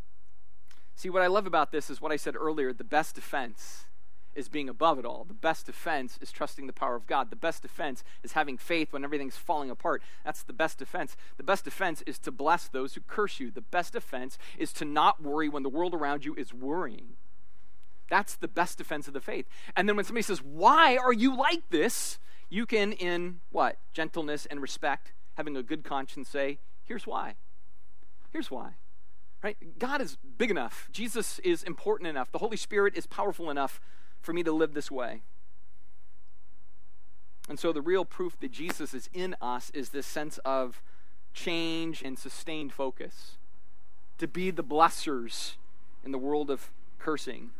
See, 0.95 1.09
what 1.09 1.21
I 1.21 1.27
love 1.27 1.45
about 1.45 1.71
this 1.71 1.89
is 1.89 2.01
what 2.01 2.11
I 2.11 2.15
said 2.15 2.35
earlier 2.35 2.73
the 2.73 2.83
best 2.83 3.15
defense 3.15 3.85
is 4.33 4.49
being 4.49 4.69
above 4.69 4.99
it 4.99 5.05
all. 5.05 5.25
The 5.25 5.33
best 5.33 5.65
defense 5.65 6.17
is 6.21 6.31
trusting 6.31 6.67
the 6.67 6.73
power 6.73 6.95
of 6.95 7.07
God. 7.07 7.31
The 7.31 7.35
best 7.35 7.63
defense 7.63 8.03
is 8.23 8.33
having 8.33 8.57
faith 8.57 8.93
when 8.93 9.03
everything's 9.03 9.35
falling 9.35 9.71
apart. 9.71 10.03
That's 10.23 10.43
the 10.43 10.53
best 10.53 10.77
defense. 10.77 11.17
The 11.37 11.43
best 11.43 11.65
defense 11.65 12.03
is 12.05 12.19
to 12.19 12.31
bless 12.31 12.67
those 12.67 12.93
who 12.93 13.01
curse 13.01 13.39
you. 13.39 13.49
The 13.49 13.61
best 13.61 13.93
defense 13.93 14.37
is 14.57 14.71
to 14.73 14.85
not 14.85 15.21
worry 15.21 15.49
when 15.49 15.63
the 15.63 15.69
world 15.69 15.95
around 15.95 16.23
you 16.23 16.35
is 16.35 16.53
worrying. 16.53 17.15
That's 18.09 18.35
the 18.35 18.47
best 18.47 18.77
defense 18.77 19.07
of 19.07 19.13
the 19.13 19.21
faith. 19.21 19.47
And 19.75 19.87
then 19.87 19.95
when 19.95 20.05
somebody 20.05 20.23
says, 20.23 20.39
Why 20.39 20.97
are 20.97 21.13
you 21.13 21.35
like 21.35 21.69
this? 21.69 22.19
You 22.49 22.65
can, 22.65 22.93
in 22.93 23.41
what? 23.51 23.77
Gentleness 23.93 24.45
and 24.45 24.61
respect, 24.61 25.11
having 25.35 25.57
a 25.57 25.63
good 25.63 25.83
conscience, 25.83 26.29
say, 26.29 26.59
Here's 26.83 27.05
why. 27.05 27.35
Here's 28.31 28.49
why. 28.49 28.71
Right? 29.43 29.57
God 29.77 30.01
is 30.01 30.17
big 30.37 30.49
enough. 30.49 30.89
Jesus 30.91 31.39
is 31.39 31.63
important 31.63 32.07
enough. 32.07 32.31
The 32.31 32.39
Holy 32.39 32.57
Spirit 32.57 32.95
is 32.95 33.05
powerful 33.05 33.49
enough 33.49 33.79
for 34.21 34.33
me 34.33 34.43
to 34.43 34.51
live 34.51 34.73
this 34.73 34.89
way. 34.89 35.21
And 37.49 37.59
so 37.59 37.71
the 37.71 37.81
real 37.81 38.03
proof 38.03 38.39
that 38.39 38.51
Jesus 38.51 38.93
is 38.93 39.09
in 39.13 39.35
us 39.41 39.69
is 39.73 39.89
this 39.89 40.05
sense 40.05 40.37
of 40.39 40.81
change 41.33 42.01
and 42.01 42.17
sustained 42.17 42.73
focus. 42.73 43.37
To 44.17 44.27
be 44.27 44.51
the 44.51 44.63
blessers 44.63 45.55
in 46.03 46.11
the 46.11 46.17
world 46.17 46.49
of 46.49 46.71
cursing. 46.99 47.51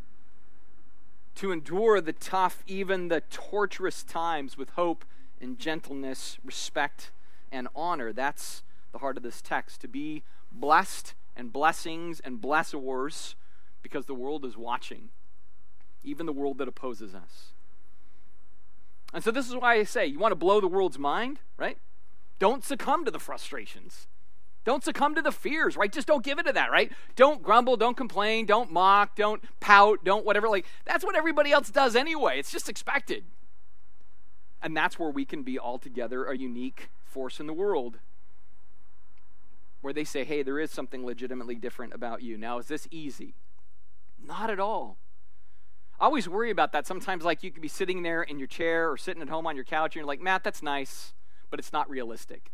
To 1.38 1.52
endure 1.52 2.00
the 2.00 2.12
tough, 2.12 2.64
even 2.66 3.08
the 3.08 3.20
torturous 3.30 4.02
times 4.02 4.58
with 4.58 4.70
hope 4.70 5.04
and 5.40 5.56
gentleness, 5.56 6.36
respect, 6.44 7.12
and 7.52 7.68
honor. 7.76 8.12
That's 8.12 8.64
the 8.90 8.98
heart 8.98 9.16
of 9.16 9.22
this 9.22 9.40
text. 9.40 9.80
To 9.82 9.88
be 9.88 10.24
blessed 10.50 11.14
and 11.36 11.52
blessings 11.52 12.18
and 12.18 12.40
blessors 12.40 13.36
because 13.82 14.06
the 14.06 14.14
world 14.14 14.44
is 14.44 14.56
watching, 14.56 15.10
even 16.02 16.26
the 16.26 16.32
world 16.32 16.58
that 16.58 16.66
opposes 16.66 17.14
us. 17.14 17.52
And 19.14 19.22
so, 19.22 19.30
this 19.30 19.48
is 19.48 19.54
why 19.54 19.74
I 19.74 19.84
say 19.84 20.06
you 20.06 20.18
want 20.18 20.32
to 20.32 20.36
blow 20.36 20.60
the 20.60 20.66
world's 20.66 20.98
mind, 20.98 21.38
right? 21.56 21.78
Don't 22.40 22.64
succumb 22.64 23.04
to 23.04 23.12
the 23.12 23.20
frustrations. 23.20 24.08
Don't 24.64 24.84
succumb 24.84 25.14
to 25.14 25.22
the 25.22 25.32
fears, 25.32 25.76
right? 25.76 25.90
Just 25.90 26.06
don't 26.06 26.22
give 26.22 26.38
it 26.38 26.44
to 26.44 26.52
that, 26.52 26.70
right? 26.70 26.92
Don't 27.16 27.42
grumble, 27.42 27.76
don't 27.76 27.96
complain, 27.96 28.44
don't 28.44 28.70
mock, 28.70 29.16
don't 29.16 29.42
pout, 29.60 30.04
don't 30.04 30.26
whatever. 30.26 30.48
Like, 30.48 30.66
that's 30.84 31.04
what 31.04 31.16
everybody 31.16 31.52
else 31.52 31.70
does 31.70 31.96
anyway. 31.96 32.38
It's 32.38 32.50
just 32.50 32.68
expected. 32.68 33.24
And 34.62 34.76
that's 34.76 34.98
where 34.98 35.10
we 35.10 35.24
can 35.24 35.42
be 35.42 35.58
altogether 35.58 36.24
a 36.24 36.36
unique 36.36 36.90
force 37.04 37.40
in 37.40 37.46
the 37.46 37.54
world 37.54 37.98
where 39.80 39.92
they 39.92 40.04
say, 40.04 40.24
hey, 40.24 40.42
there 40.42 40.58
is 40.58 40.70
something 40.70 41.06
legitimately 41.06 41.54
different 41.54 41.94
about 41.94 42.22
you. 42.22 42.36
Now, 42.36 42.58
is 42.58 42.66
this 42.66 42.88
easy? 42.90 43.34
Not 44.22 44.50
at 44.50 44.58
all. 44.58 44.96
I 46.00 46.04
always 46.04 46.28
worry 46.28 46.50
about 46.50 46.72
that. 46.72 46.86
Sometimes, 46.86 47.24
like, 47.24 47.42
you 47.42 47.50
could 47.50 47.62
be 47.62 47.68
sitting 47.68 48.02
there 48.02 48.22
in 48.22 48.38
your 48.38 48.48
chair 48.48 48.90
or 48.90 48.96
sitting 48.96 49.22
at 49.22 49.28
home 49.28 49.46
on 49.46 49.54
your 49.54 49.64
couch, 49.64 49.94
and 49.94 50.00
you're 50.00 50.06
like, 50.06 50.20
Matt, 50.20 50.44
that's 50.44 50.62
nice, 50.62 51.14
but 51.50 51.58
it's 51.58 51.72
not 51.72 51.88
realistic. 51.88 52.50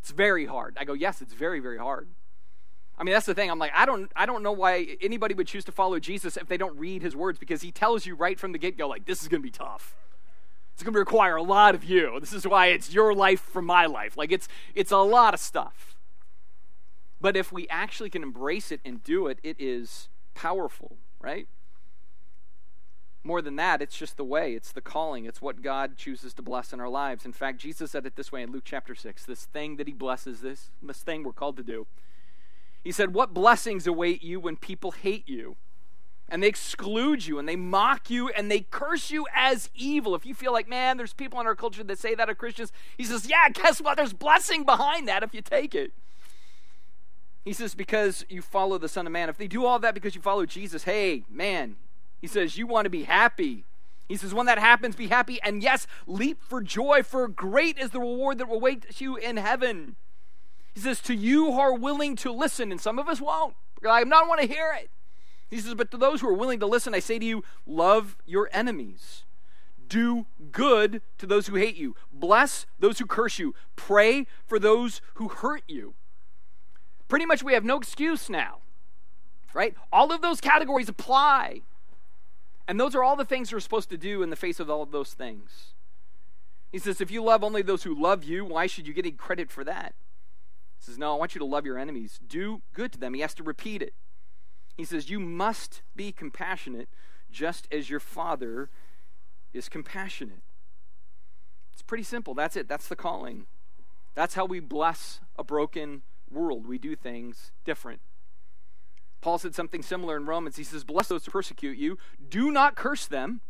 It's 0.00 0.10
very 0.10 0.46
hard. 0.46 0.76
I 0.78 0.84
go, 0.84 0.92
yes, 0.92 1.20
it's 1.20 1.34
very, 1.34 1.60
very 1.60 1.78
hard. 1.78 2.08
I 2.96 3.04
mean, 3.04 3.12
that's 3.12 3.26
the 3.26 3.34
thing. 3.34 3.50
I'm 3.50 3.58
like, 3.58 3.72
I 3.74 3.86
don't, 3.86 4.10
I 4.16 4.26
don't 4.26 4.42
know 4.42 4.52
why 4.52 4.96
anybody 5.00 5.34
would 5.34 5.46
choose 5.46 5.64
to 5.66 5.72
follow 5.72 6.00
Jesus 6.00 6.36
if 6.36 6.48
they 6.48 6.56
don't 6.56 6.76
read 6.76 7.02
his 7.02 7.14
words 7.14 7.38
because 7.38 7.62
he 7.62 7.70
tells 7.70 8.06
you 8.06 8.16
right 8.16 8.38
from 8.38 8.52
the 8.52 8.58
get 8.58 8.76
go, 8.76 8.88
like, 8.88 9.04
this 9.06 9.22
is 9.22 9.28
going 9.28 9.40
to 9.40 9.46
be 9.46 9.52
tough. 9.52 9.94
It's 10.78 10.84
going 10.84 10.94
to 10.94 11.00
require 11.00 11.34
a 11.34 11.42
lot 11.42 11.74
of 11.74 11.82
you. 11.82 12.20
This 12.20 12.32
is 12.32 12.46
why 12.46 12.66
it's 12.66 12.94
your 12.94 13.12
life 13.12 13.40
from 13.40 13.64
my 13.64 13.86
life. 13.86 14.16
Like 14.16 14.30
it's 14.30 14.46
it's 14.76 14.92
a 14.92 14.98
lot 14.98 15.34
of 15.34 15.40
stuff. 15.40 15.96
But 17.20 17.36
if 17.36 17.50
we 17.50 17.66
actually 17.68 18.10
can 18.10 18.22
embrace 18.22 18.70
it 18.70 18.80
and 18.84 19.02
do 19.02 19.26
it, 19.26 19.40
it 19.42 19.56
is 19.58 20.08
powerful, 20.36 20.96
right? 21.20 21.48
More 23.28 23.42
than 23.42 23.56
that, 23.56 23.82
it's 23.82 23.98
just 23.98 24.16
the 24.16 24.24
way, 24.24 24.54
it's 24.54 24.72
the 24.72 24.80
calling, 24.80 25.26
it's 25.26 25.42
what 25.42 25.60
God 25.60 25.98
chooses 25.98 26.32
to 26.32 26.40
bless 26.40 26.72
in 26.72 26.80
our 26.80 26.88
lives. 26.88 27.26
In 27.26 27.34
fact, 27.34 27.58
Jesus 27.58 27.90
said 27.90 28.06
it 28.06 28.16
this 28.16 28.32
way 28.32 28.40
in 28.40 28.50
Luke 28.50 28.62
chapter 28.64 28.94
6 28.94 29.26
this 29.26 29.44
thing 29.44 29.76
that 29.76 29.86
he 29.86 29.92
blesses, 29.92 30.40
this, 30.40 30.70
this 30.82 31.02
thing 31.02 31.22
we're 31.22 31.34
called 31.34 31.58
to 31.58 31.62
do. 31.62 31.86
He 32.82 32.90
said, 32.90 33.12
What 33.12 33.34
blessings 33.34 33.86
await 33.86 34.24
you 34.24 34.40
when 34.40 34.56
people 34.56 34.92
hate 34.92 35.28
you? 35.28 35.56
and 36.30 36.42
they 36.42 36.48
exclude 36.48 37.26
you 37.26 37.38
and 37.38 37.46
they 37.46 37.56
mock 37.56 38.08
you 38.08 38.30
and 38.30 38.50
they 38.50 38.60
curse 38.60 39.10
you 39.10 39.26
as 39.34 39.68
evil. 39.74 40.14
If 40.14 40.24
you 40.24 40.34
feel 40.34 40.52
like, 40.52 40.68
man, 40.68 40.96
there's 40.96 41.12
people 41.12 41.38
in 41.38 41.46
our 41.46 41.54
culture 41.54 41.84
that 41.84 41.98
say 41.98 42.14
that 42.14 42.30
are 42.30 42.34
Christians, 42.34 42.72
he 42.96 43.04
says, 43.04 43.28
yeah, 43.28 43.48
guess 43.50 43.80
what? 43.80 43.96
There's 43.96 44.12
blessing 44.14 44.64
behind 44.64 45.06
that 45.08 45.22
if 45.22 45.34
you 45.34 45.42
take 45.42 45.74
it. 45.74 45.92
He 47.44 47.52
says, 47.52 47.74
because 47.74 48.26
you 48.28 48.42
follow 48.42 48.78
the 48.78 48.88
Son 48.88 49.06
of 49.06 49.12
Man. 49.12 49.28
If 49.28 49.38
they 49.38 49.48
do 49.48 49.66
all 49.66 49.78
that 49.78 49.94
because 49.94 50.14
you 50.14 50.20
follow 50.20 50.44
Jesus, 50.44 50.84
hey, 50.84 51.24
man, 51.30 51.76
he 52.20 52.26
says, 52.26 52.56
you 52.56 52.66
want 52.66 52.86
to 52.86 52.90
be 52.90 53.04
happy. 53.04 53.64
He 54.08 54.16
says, 54.16 54.32
when 54.32 54.46
that 54.46 54.58
happens, 54.58 54.96
be 54.96 55.08
happy. 55.08 55.40
And 55.42 55.62
yes, 55.62 55.86
leap 56.06 56.42
for 56.42 56.62
joy, 56.62 57.02
for 57.02 57.28
great 57.28 57.78
is 57.78 57.90
the 57.90 58.00
reward 58.00 58.38
that 58.38 58.48
will 58.48 58.56
await 58.56 59.00
you 59.00 59.16
in 59.16 59.36
heaven. 59.36 59.96
He 60.74 60.80
says, 60.80 61.00
to 61.02 61.14
you 61.14 61.52
who 61.52 61.60
are 61.60 61.74
willing 61.74 62.16
to 62.16 62.32
listen, 62.32 62.70
and 62.72 62.80
some 62.80 62.98
of 62.98 63.08
us 63.08 63.20
won't. 63.20 63.54
I 63.88 64.02
don't 64.04 64.28
want 64.28 64.40
to 64.40 64.46
hear 64.46 64.76
it. 64.80 64.90
He 65.50 65.60
says, 65.60 65.74
But 65.74 65.90
to 65.92 65.96
those 65.96 66.20
who 66.20 66.28
are 66.28 66.34
willing 66.34 66.60
to 66.60 66.66
listen, 66.66 66.94
I 66.94 66.98
say 66.98 67.18
to 67.18 67.24
you, 67.24 67.42
love 67.66 68.16
your 68.26 68.50
enemies. 68.52 69.24
Do 69.88 70.26
good 70.52 71.00
to 71.16 71.26
those 71.26 71.46
who 71.46 71.56
hate 71.56 71.76
you. 71.76 71.96
Bless 72.12 72.66
those 72.78 72.98
who 72.98 73.06
curse 73.06 73.38
you. 73.38 73.54
Pray 73.74 74.26
for 74.46 74.58
those 74.58 75.00
who 75.14 75.28
hurt 75.28 75.62
you. 75.66 75.94
Pretty 77.08 77.24
much, 77.24 77.42
we 77.42 77.54
have 77.54 77.64
no 77.64 77.78
excuse 77.78 78.28
now, 78.28 78.58
right? 79.54 79.74
All 79.90 80.12
of 80.12 80.20
those 80.20 80.42
categories 80.42 80.90
apply. 80.90 81.62
And 82.68 82.78
those 82.78 82.94
are 82.94 83.02
all 83.02 83.16
the 83.16 83.24
things 83.24 83.52
we're 83.52 83.60
supposed 83.60 83.90
to 83.90 83.96
do 83.96 84.22
in 84.22 84.30
the 84.30 84.36
face 84.36 84.60
of 84.60 84.70
all 84.70 84.82
of 84.82 84.92
those 84.92 85.14
things. 85.14 85.72
He 86.70 86.78
says, 86.78 87.00
if 87.00 87.10
you 87.10 87.24
love 87.24 87.42
only 87.42 87.62
those 87.62 87.82
who 87.82 88.00
love 88.00 88.22
you, 88.22 88.44
why 88.44 88.66
should 88.66 88.86
you 88.86 88.92
get 88.92 89.06
any 89.06 89.12
credit 89.12 89.50
for 89.50 89.64
that? 89.64 89.94
He 90.78 90.84
says, 90.84 90.98
no, 90.98 91.14
I 91.14 91.18
want 91.18 91.34
you 91.34 91.38
to 91.38 91.46
love 91.46 91.64
your 91.64 91.78
enemies. 91.78 92.20
Do 92.28 92.60
good 92.74 92.92
to 92.92 92.98
them. 92.98 93.14
He 93.14 93.22
has 93.22 93.34
to 93.34 93.42
repeat 93.42 93.82
it. 93.82 93.94
He 94.78 94.84
says, 94.84 95.10
You 95.10 95.18
must 95.18 95.82
be 95.96 96.12
compassionate 96.12 96.88
just 97.30 97.66
as 97.70 97.90
your 97.90 98.00
Father 98.00 98.70
is 99.52 99.68
compassionate. 99.68 100.40
It's 101.72 101.82
pretty 101.82 102.04
simple. 102.04 102.32
That's 102.32 102.56
it. 102.56 102.68
That's 102.68 102.86
the 102.86 102.96
calling. 102.96 103.46
That's 104.14 104.34
how 104.34 104.44
we 104.44 104.60
bless 104.60 105.20
a 105.36 105.42
broken 105.42 106.02
world. 106.30 106.66
We 106.66 106.78
do 106.78 106.94
things 106.94 107.50
different. 107.64 108.00
Paul 109.20 109.38
said 109.38 109.54
something 109.54 109.82
similar 109.82 110.16
in 110.16 110.26
Romans. 110.26 110.56
He 110.56 110.64
says, 110.64 110.84
Bless 110.84 111.08
those 111.08 111.24
who 111.24 111.30
persecute 111.30 111.78
you, 111.78 111.98
do 112.28 112.50
not 112.50 112.76
curse 112.76 113.06
them 113.06 113.40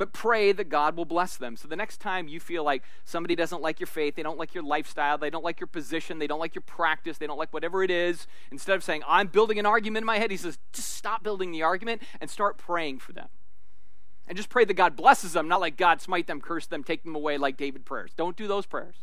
but 0.00 0.14
pray 0.14 0.50
that 0.50 0.70
God 0.70 0.96
will 0.96 1.04
bless 1.04 1.36
them. 1.36 1.56
So 1.56 1.68
the 1.68 1.76
next 1.76 2.00
time 2.00 2.26
you 2.26 2.40
feel 2.40 2.64
like 2.64 2.82
somebody 3.04 3.36
doesn't 3.36 3.60
like 3.60 3.80
your 3.80 3.86
faith, 3.86 4.14
they 4.16 4.22
don't 4.22 4.38
like 4.38 4.54
your 4.54 4.64
lifestyle, 4.64 5.18
they 5.18 5.28
don't 5.28 5.44
like 5.44 5.60
your 5.60 5.66
position, 5.66 6.18
they 6.18 6.26
don't 6.26 6.38
like 6.38 6.54
your 6.54 6.62
practice, 6.62 7.18
they 7.18 7.26
don't 7.26 7.36
like 7.36 7.52
whatever 7.52 7.84
it 7.84 7.90
is, 7.90 8.26
instead 8.50 8.76
of 8.76 8.82
saying, 8.82 9.02
I'm 9.06 9.26
building 9.26 9.58
an 9.58 9.66
argument 9.66 10.04
in 10.04 10.06
my 10.06 10.16
head, 10.16 10.30
he 10.30 10.38
says, 10.38 10.58
just 10.72 10.94
stop 10.94 11.22
building 11.22 11.52
the 11.52 11.62
argument 11.62 12.00
and 12.18 12.30
start 12.30 12.56
praying 12.56 13.00
for 13.00 13.12
them. 13.12 13.28
And 14.26 14.38
just 14.38 14.48
pray 14.48 14.64
that 14.64 14.72
God 14.72 14.96
blesses 14.96 15.34
them, 15.34 15.48
not 15.48 15.60
like 15.60 15.76
God 15.76 16.00
smite 16.00 16.26
them, 16.26 16.40
curse 16.40 16.64
them, 16.64 16.82
take 16.82 17.02
them 17.04 17.14
away 17.14 17.36
like 17.36 17.58
David 17.58 17.84
prayers. 17.84 18.12
Don't 18.16 18.38
do 18.38 18.48
those 18.48 18.64
prayers. 18.64 18.96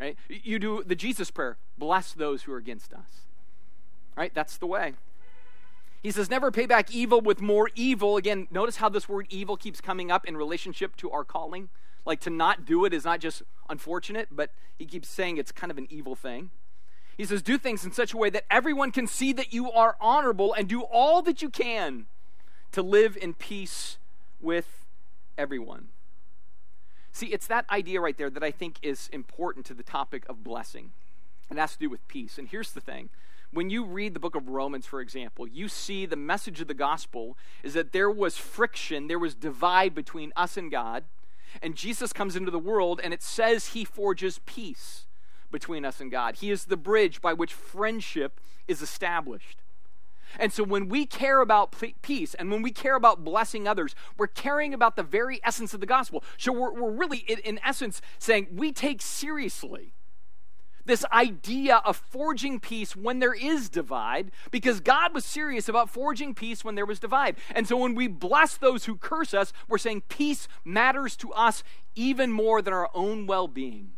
Right? 0.00 0.16
You 0.28 0.58
do 0.58 0.82
the 0.84 0.96
Jesus 0.96 1.30
prayer, 1.30 1.56
bless 1.78 2.12
those 2.12 2.42
who 2.42 2.52
are 2.52 2.58
against 2.58 2.92
us. 2.92 3.28
Right? 4.16 4.34
That's 4.34 4.56
the 4.56 4.66
way. 4.66 4.94
He 6.02 6.10
says, 6.10 6.28
never 6.28 6.50
pay 6.50 6.66
back 6.66 6.92
evil 6.92 7.20
with 7.20 7.40
more 7.40 7.70
evil. 7.74 8.16
Again, 8.16 8.48
notice 8.50 8.76
how 8.76 8.88
this 8.88 9.08
word 9.08 9.26
evil 9.30 9.56
keeps 9.56 9.80
coming 9.80 10.10
up 10.10 10.26
in 10.26 10.36
relationship 10.36 10.96
to 10.96 11.10
our 11.10 11.24
calling. 11.24 11.68
Like 12.04 12.18
to 12.20 12.30
not 12.30 12.64
do 12.64 12.84
it 12.84 12.92
is 12.92 13.04
not 13.04 13.20
just 13.20 13.42
unfortunate, 13.68 14.28
but 14.32 14.50
he 14.76 14.84
keeps 14.84 15.08
saying 15.08 15.36
it's 15.36 15.52
kind 15.52 15.70
of 15.70 15.78
an 15.78 15.86
evil 15.90 16.16
thing. 16.16 16.50
He 17.16 17.24
says, 17.24 17.42
do 17.42 17.56
things 17.56 17.84
in 17.84 17.92
such 17.92 18.12
a 18.12 18.16
way 18.16 18.30
that 18.30 18.44
everyone 18.50 18.90
can 18.90 19.06
see 19.06 19.32
that 19.34 19.52
you 19.52 19.70
are 19.70 19.96
honorable 20.00 20.52
and 20.52 20.68
do 20.68 20.82
all 20.82 21.22
that 21.22 21.40
you 21.40 21.50
can 21.50 22.06
to 22.72 22.82
live 22.82 23.16
in 23.20 23.34
peace 23.34 23.98
with 24.40 24.84
everyone. 25.38 25.88
See, 27.12 27.26
it's 27.26 27.46
that 27.46 27.66
idea 27.70 28.00
right 28.00 28.16
there 28.16 28.30
that 28.30 28.42
I 28.42 28.50
think 28.50 28.78
is 28.82 29.08
important 29.12 29.66
to 29.66 29.74
the 29.74 29.82
topic 29.82 30.24
of 30.28 30.42
blessing. 30.42 30.92
And 31.50 31.58
has 31.58 31.74
to 31.74 31.78
do 31.78 31.90
with 31.90 32.08
peace. 32.08 32.38
And 32.38 32.48
here's 32.48 32.72
the 32.72 32.80
thing 32.80 33.10
when 33.52 33.68
you 33.68 33.84
read 33.84 34.14
the 34.14 34.20
book 34.20 34.34
of 34.34 34.48
Romans, 34.48 34.86
for 34.86 35.00
example, 35.00 35.46
you 35.46 35.68
see 35.68 36.06
the 36.06 36.16
message 36.16 36.60
of 36.60 36.68
the 36.68 36.74
gospel 36.74 37.36
is 37.62 37.74
that 37.74 37.92
there 37.92 38.10
was 38.10 38.36
friction, 38.36 39.08
there 39.08 39.18
was 39.18 39.34
divide 39.34 39.94
between 39.94 40.32
us 40.36 40.56
and 40.56 40.70
God. 40.70 41.04
And 41.60 41.76
Jesus 41.76 42.14
comes 42.14 42.34
into 42.34 42.50
the 42.50 42.58
world 42.58 43.00
and 43.04 43.12
it 43.12 43.22
says 43.22 43.68
he 43.68 43.84
forges 43.84 44.40
peace 44.46 45.06
between 45.50 45.84
us 45.84 46.00
and 46.00 46.10
God. 46.10 46.36
He 46.36 46.50
is 46.50 46.64
the 46.64 46.78
bridge 46.78 47.20
by 47.20 47.34
which 47.34 47.52
friendship 47.52 48.40
is 48.66 48.80
established. 48.80 49.58
And 50.38 50.50
so 50.50 50.64
when 50.64 50.88
we 50.88 51.04
care 51.04 51.40
about 51.40 51.76
peace 52.00 52.32
and 52.32 52.50
when 52.50 52.62
we 52.62 52.70
care 52.70 52.96
about 52.96 53.22
blessing 53.22 53.68
others, 53.68 53.94
we're 54.16 54.28
caring 54.28 54.72
about 54.72 54.96
the 54.96 55.02
very 55.02 55.40
essence 55.44 55.74
of 55.74 55.80
the 55.80 55.86
gospel. 55.86 56.24
So 56.38 56.52
we're, 56.52 56.72
we're 56.72 56.90
really, 56.90 57.18
in 57.18 57.60
essence, 57.62 58.00
saying 58.18 58.48
we 58.50 58.72
take 58.72 59.02
seriously 59.02 59.92
this 60.84 61.04
idea 61.12 61.76
of 61.84 61.96
forging 61.96 62.60
peace 62.60 62.96
when 62.96 63.18
there 63.18 63.34
is 63.34 63.68
divide, 63.68 64.30
because 64.50 64.80
God 64.80 65.14
was 65.14 65.24
serious 65.24 65.68
about 65.68 65.90
forging 65.90 66.34
peace 66.34 66.64
when 66.64 66.74
there 66.74 66.86
was 66.86 66.98
divide. 66.98 67.36
And 67.54 67.66
so 67.66 67.76
when 67.76 67.94
we 67.94 68.08
bless 68.08 68.56
those 68.56 68.84
who 68.84 68.96
curse 68.96 69.34
us, 69.34 69.52
we're 69.68 69.78
saying 69.78 70.02
peace 70.08 70.48
matters 70.64 71.16
to 71.16 71.32
us 71.32 71.62
even 71.94 72.32
more 72.32 72.62
than 72.62 72.72
our 72.74 72.90
own 72.94 73.26
well 73.26 73.48
being. 73.48 73.92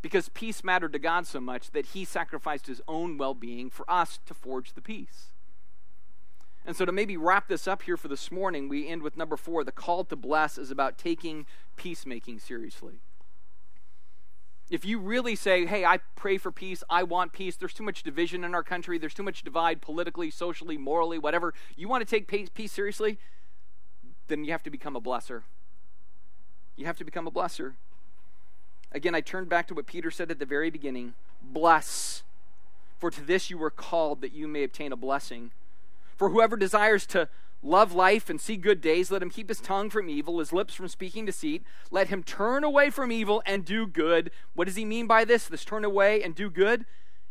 Because 0.00 0.28
peace 0.28 0.62
mattered 0.62 0.92
to 0.92 0.98
God 0.98 1.26
so 1.26 1.40
much 1.40 1.72
that 1.72 1.86
he 1.86 2.04
sacrificed 2.04 2.66
his 2.68 2.80
own 2.86 3.18
well 3.18 3.34
being 3.34 3.68
for 3.68 3.88
us 3.90 4.20
to 4.26 4.34
forge 4.34 4.74
the 4.74 4.80
peace. 4.80 5.32
And 6.64 6.76
so, 6.76 6.84
to 6.84 6.92
maybe 6.92 7.16
wrap 7.16 7.48
this 7.48 7.66
up 7.66 7.82
here 7.82 7.96
for 7.96 8.08
this 8.08 8.30
morning, 8.30 8.68
we 8.68 8.86
end 8.86 9.02
with 9.02 9.16
number 9.16 9.38
four. 9.38 9.64
The 9.64 9.72
call 9.72 10.04
to 10.04 10.16
bless 10.16 10.58
is 10.58 10.70
about 10.70 10.98
taking 10.98 11.46
peacemaking 11.76 12.40
seriously. 12.40 13.00
If 14.70 14.84
you 14.84 14.98
really 14.98 15.34
say, 15.34 15.64
hey, 15.64 15.84
I 15.84 15.98
pray 16.14 16.36
for 16.36 16.52
peace, 16.52 16.84
I 16.90 17.02
want 17.02 17.32
peace, 17.32 17.56
there's 17.56 17.72
too 17.72 17.82
much 17.82 18.02
division 18.02 18.44
in 18.44 18.54
our 18.54 18.62
country, 18.62 18.98
there's 18.98 19.14
too 19.14 19.22
much 19.22 19.42
divide 19.42 19.80
politically, 19.80 20.30
socially, 20.30 20.76
morally, 20.76 21.18
whatever, 21.18 21.54
you 21.76 21.88
want 21.88 22.06
to 22.06 22.20
take 22.20 22.26
peace 22.54 22.72
seriously, 22.72 23.18
then 24.26 24.44
you 24.44 24.52
have 24.52 24.62
to 24.64 24.70
become 24.70 24.94
a 24.94 25.00
blesser. 25.00 25.42
You 26.76 26.84
have 26.84 26.98
to 26.98 27.04
become 27.04 27.26
a 27.26 27.30
blesser. 27.30 27.74
Again, 28.92 29.14
I 29.14 29.20
turn 29.20 29.46
back 29.46 29.68
to 29.68 29.74
what 29.74 29.86
Peter 29.86 30.10
said 30.10 30.30
at 30.30 30.38
the 30.38 30.46
very 30.46 30.70
beginning 30.70 31.14
bless, 31.42 32.22
for 32.98 33.10
to 33.10 33.20
this 33.22 33.48
you 33.48 33.56
were 33.56 33.70
called 33.70 34.20
that 34.20 34.32
you 34.32 34.46
may 34.48 34.64
obtain 34.64 34.92
a 34.92 34.96
blessing. 34.96 35.50
For 36.16 36.30
whoever 36.30 36.56
desires 36.56 37.06
to 37.06 37.28
love 37.62 37.92
life 37.92 38.30
and 38.30 38.40
see 38.40 38.56
good 38.56 38.80
days. 38.80 39.10
Let 39.10 39.22
him 39.22 39.30
keep 39.30 39.48
his 39.48 39.60
tongue 39.60 39.90
from 39.90 40.08
evil, 40.08 40.38
his 40.38 40.52
lips 40.52 40.74
from 40.74 40.88
speaking 40.88 41.24
deceit. 41.24 41.62
Let 41.90 42.08
him 42.08 42.22
turn 42.22 42.64
away 42.64 42.90
from 42.90 43.12
evil 43.12 43.42
and 43.46 43.64
do 43.64 43.86
good. 43.86 44.30
What 44.54 44.66
does 44.66 44.76
he 44.76 44.84
mean 44.84 45.06
by 45.06 45.24
this? 45.24 45.46
This 45.46 45.64
turn 45.64 45.84
away 45.84 46.22
and 46.22 46.34
do 46.34 46.50
good? 46.50 46.86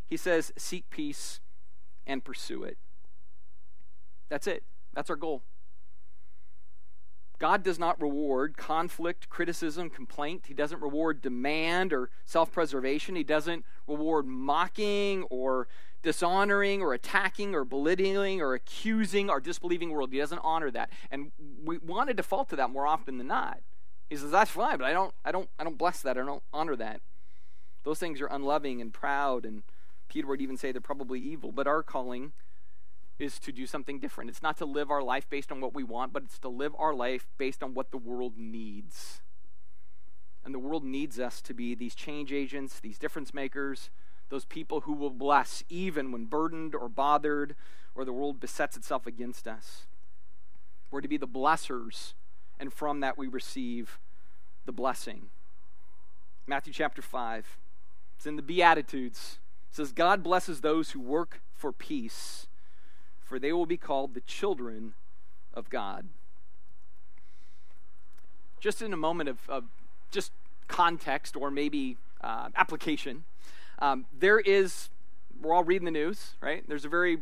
He 0.09 0.17
says, 0.17 0.53
seek 0.57 0.89
peace 0.89 1.39
and 2.05 2.23
pursue 2.23 2.63
it. 2.63 2.77
That's 4.29 4.47
it. 4.47 4.63
That's 4.93 5.09
our 5.09 5.15
goal. 5.15 5.43
God 7.39 7.61
does 7.61 7.77
not 7.77 8.01
reward 8.01 8.57
conflict, 8.57 9.29
criticism, 9.29 9.89
complaint. 9.91 10.45
He 10.47 10.55
doesn't 10.55 10.81
reward 10.81 11.21
demand 11.21 11.93
or 11.93 12.09
self 12.25 12.51
preservation. 12.51 13.15
He 13.15 13.23
doesn't 13.23 13.63
reward 13.85 14.25
mocking 14.25 15.23
or 15.23 15.67
dishonoring 16.07 16.81
or 16.81 16.93
attacking 16.93 17.53
or 17.53 17.65
belittling 17.65 18.39
or 18.39 18.53
accusing 18.53 19.29
our 19.29 19.41
disbelieving 19.41 19.89
world. 19.89 20.09
He 20.09 20.19
doesn't 20.19 20.39
honor 20.41 20.71
that. 20.71 20.89
And 21.11 21.33
we 21.65 21.79
want 21.79 22.07
to 22.07 22.13
default 22.13 22.47
to 22.51 22.55
that 22.55 22.69
more 22.69 22.87
often 22.87 23.17
than 23.17 23.27
not. 23.27 23.59
He 24.09 24.15
says, 24.15 24.31
That's 24.31 24.49
fine, 24.49 24.77
but 24.77 24.85
I 24.85 24.93
don't 24.93 25.13
I 25.25 25.33
don't 25.33 25.49
I 25.59 25.65
don't 25.65 25.77
bless 25.77 26.01
that, 26.03 26.17
I 26.17 26.23
don't 26.23 26.43
honor 26.53 26.77
that. 26.77 27.01
Those 27.83 27.99
things 27.99 28.21
are 28.21 28.27
unloving 28.27 28.79
and 28.79 28.93
proud, 28.93 29.43
and 29.43 29.63
Peter 30.07 30.27
would 30.27 30.39
even 30.39 30.55
say 30.55 30.71
they're 30.71 30.79
probably 30.79 31.19
evil. 31.19 31.51
But 31.51 31.67
our 31.67 31.83
calling 31.83 32.31
is 33.19 33.37
to 33.39 33.51
do 33.51 33.67
something 33.67 33.99
different. 33.99 34.29
It's 34.29 34.41
not 34.41 34.57
to 34.59 34.65
live 34.65 34.89
our 34.89 35.03
life 35.03 35.29
based 35.29 35.51
on 35.51 35.59
what 35.59 35.73
we 35.73 35.83
want, 35.83 36.13
but 36.13 36.23
it's 36.23 36.39
to 36.39 36.49
live 36.49 36.73
our 36.79 36.93
life 36.93 37.27
based 37.37 37.61
on 37.61 37.73
what 37.73 37.91
the 37.91 37.97
world 37.97 38.37
needs. 38.37 39.19
And 40.45 40.55
the 40.55 40.59
world 40.59 40.85
needs 40.85 41.19
us 41.19 41.41
to 41.41 41.53
be 41.53 41.75
these 41.75 41.95
change 41.95 42.31
agents, 42.31 42.79
these 42.79 42.97
difference 42.97 43.33
makers, 43.33 43.89
those 44.29 44.45
people 44.45 44.81
who 44.81 44.93
will 44.93 45.09
bless 45.09 45.63
even 45.69 46.11
when 46.11 46.25
burdened 46.25 46.75
or 46.75 46.89
bothered 46.89 47.55
or 47.95 48.05
the 48.05 48.13
world 48.13 48.39
besets 48.39 48.77
itself 48.77 49.07
against 49.07 49.47
us. 49.47 49.87
We're 50.91 51.01
to 51.01 51.07
be 51.07 51.17
the 51.17 51.27
blessers, 51.27 52.13
and 52.59 52.71
from 52.71 52.99
that 53.01 53.17
we 53.17 53.27
receive 53.27 53.99
the 54.65 54.71
blessing. 54.71 55.29
Matthew 56.45 56.71
chapter 56.71 57.01
5. 57.01 57.57
It's 58.15 58.25
in 58.25 58.35
the 58.35 58.41
Beatitudes. 58.41 59.39
It 59.69 59.75
says, 59.75 59.91
God 59.91 60.23
blesses 60.23 60.61
those 60.61 60.91
who 60.91 60.99
work 60.99 61.41
for 61.55 61.71
peace, 61.71 62.47
for 63.23 63.37
they 63.37 63.51
will 63.51 63.65
be 63.65 63.77
called 63.77 64.13
the 64.13 64.21
children 64.21 64.93
of 65.53 65.69
God. 65.69 66.07
Just 68.59 68.81
in 68.81 68.93
a 68.93 68.97
moment 68.97 69.29
of, 69.29 69.37
of 69.49 69.65
just 70.11 70.31
context 70.67 71.35
or 71.35 71.51
maybe 71.51 71.97
uh, 72.21 72.49
application, 72.55 73.23
um, 73.79 74.05
there 74.17 74.39
is 74.39 74.89
we're 75.41 75.53
all 75.53 75.63
reading 75.63 75.85
the 75.85 75.91
news, 75.91 76.31
right? 76.41 76.63
There's 76.67 76.85
a 76.85 76.89
very 76.89 77.19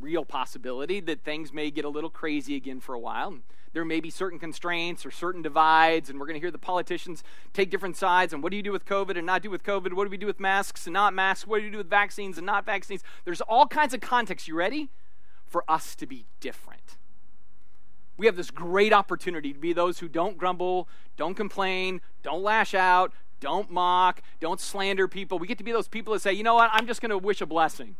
real 0.00 0.24
possibility 0.24 1.00
that 1.00 1.22
things 1.22 1.52
may 1.52 1.70
get 1.70 1.84
a 1.84 1.88
little 1.88 2.10
crazy 2.10 2.56
again 2.56 2.80
for 2.80 2.94
a 2.94 2.98
while. 2.98 3.38
There 3.72 3.84
may 3.84 4.00
be 4.00 4.10
certain 4.10 4.38
constraints 4.38 5.06
or 5.06 5.10
certain 5.10 5.42
divides, 5.42 6.10
and 6.10 6.18
we're 6.18 6.26
going 6.26 6.34
to 6.34 6.40
hear 6.40 6.50
the 6.50 6.58
politicians 6.58 7.22
take 7.52 7.70
different 7.70 7.96
sides. 7.96 8.32
And 8.32 8.42
what 8.42 8.50
do 8.50 8.56
you 8.56 8.62
do 8.62 8.72
with 8.72 8.84
COVID 8.84 9.16
and 9.16 9.26
not 9.26 9.42
do 9.42 9.50
with 9.50 9.62
COVID? 9.62 9.92
What 9.92 10.04
do 10.04 10.10
we 10.10 10.16
do 10.16 10.26
with 10.26 10.40
masks 10.40 10.86
and 10.86 10.94
not 10.94 11.14
masks? 11.14 11.46
What 11.46 11.58
do 11.58 11.64
you 11.64 11.70
do 11.70 11.78
with 11.78 11.90
vaccines 11.90 12.36
and 12.36 12.46
not 12.46 12.66
vaccines? 12.66 13.04
There's 13.24 13.40
all 13.42 13.66
kinds 13.66 13.94
of 13.94 14.00
context. 14.00 14.48
You 14.48 14.56
ready? 14.56 14.90
For 15.46 15.64
us 15.68 15.94
to 15.96 16.06
be 16.06 16.26
different. 16.40 16.96
We 18.16 18.26
have 18.26 18.36
this 18.36 18.50
great 18.50 18.92
opportunity 18.92 19.52
to 19.52 19.58
be 19.58 19.72
those 19.72 20.00
who 20.00 20.08
don't 20.08 20.36
grumble, 20.36 20.88
don't 21.16 21.34
complain, 21.34 22.00
don't 22.22 22.42
lash 22.42 22.74
out, 22.74 23.12
don't 23.40 23.70
mock, 23.70 24.22
don't 24.38 24.60
slander 24.60 25.08
people. 25.08 25.38
We 25.38 25.46
get 25.46 25.58
to 25.58 25.64
be 25.64 25.72
those 25.72 25.88
people 25.88 26.12
that 26.12 26.20
say, 26.20 26.32
you 26.32 26.42
know 26.42 26.54
what, 26.54 26.70
I'm 26.72 26.86
just 26.86 27.00
going 27.00 27.10
to 27.10 27.18
wish 27.18 27.40
a 27.40 27.46
blessing. 27.46 27.96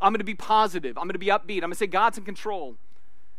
I'm 0.00 0.12
going 0.12 0.20
to 0.20 0.24
be 0.24 0.34
positive. 0.34 0.96
I'm 0.96 1.04
going 1.04 1.14
to 1.14 1.18
be 1.18 1.26
upbeat. 1.26 1.56
I'm 1.56 1.60
going 1.60 1.72
to 1.72 1.78
say 1.78 1.86
God's 1.86 2.18
in 2.18 2.24
control. 2.24 2.76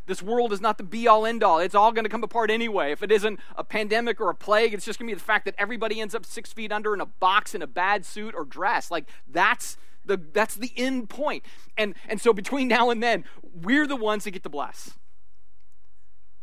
This 0.08 0.24
world 0.24 0.52
is 0.52 0.60
not 0.60 0.80
the 0.80 0.84
be 0.84 1.08
all 1.08 1.26
end 1.26 1.44
all. 1.44 1.60
It's 1.60 1.76
all 1.76 1.92
going 1.92 2.04
to 2.04 2.10
come 2.10 2.24
apart 2.24 2.50
anyway. 2.50 2.92
If 2.92 3.04
it 3.04 3.12
isn't 3.12 3.39
a 3.56 3.63
pandemic 3.63 4.20
or 4.20 4.30
a 4.30 4.36
plague, 4.36 4.74
it's 4.74 4.84
just 4.84 4.98
going 4.98 5.08
to 5.08 5.13
be 5.13 5.18
the 5.20 5.24
fact 5.24 5.46
that 5.46 5.54
everybody 5.58 6.02
ends 6.02 6.15
up 6.15 6.26
six 6.26 6.52
feet 6.52 6.72
under 6.72 6.96
in 6.96 7.00
a 7.00 7.06
box 7.06 7.54
in 7.54 7.62
a 7.62 7.68
bad 7.68 8.06
suit 8.06 8.34
or 8.36 8.44
dress. 8.44 8.89
Like 8.89 9.06
that's 9.32 9.78
the 10.04 10.18
that's 10.18 10.56
the 10.56 10.72
end 10.76 11.10
point. 11.10 11.46
And 11.78 11.94
and 12.08 12.20
so 12.20 12.34
between 12.34 12.68
now 12.68 12.89
and 12.89 13.04
then, 13.04 13.24
we're 13.44 13.86
the 13.86 13.96
ones 13.96 14.24
that 14.24 14.32
get 14.32 14.42
to 14.44 14.50
bless. 14.50 14.98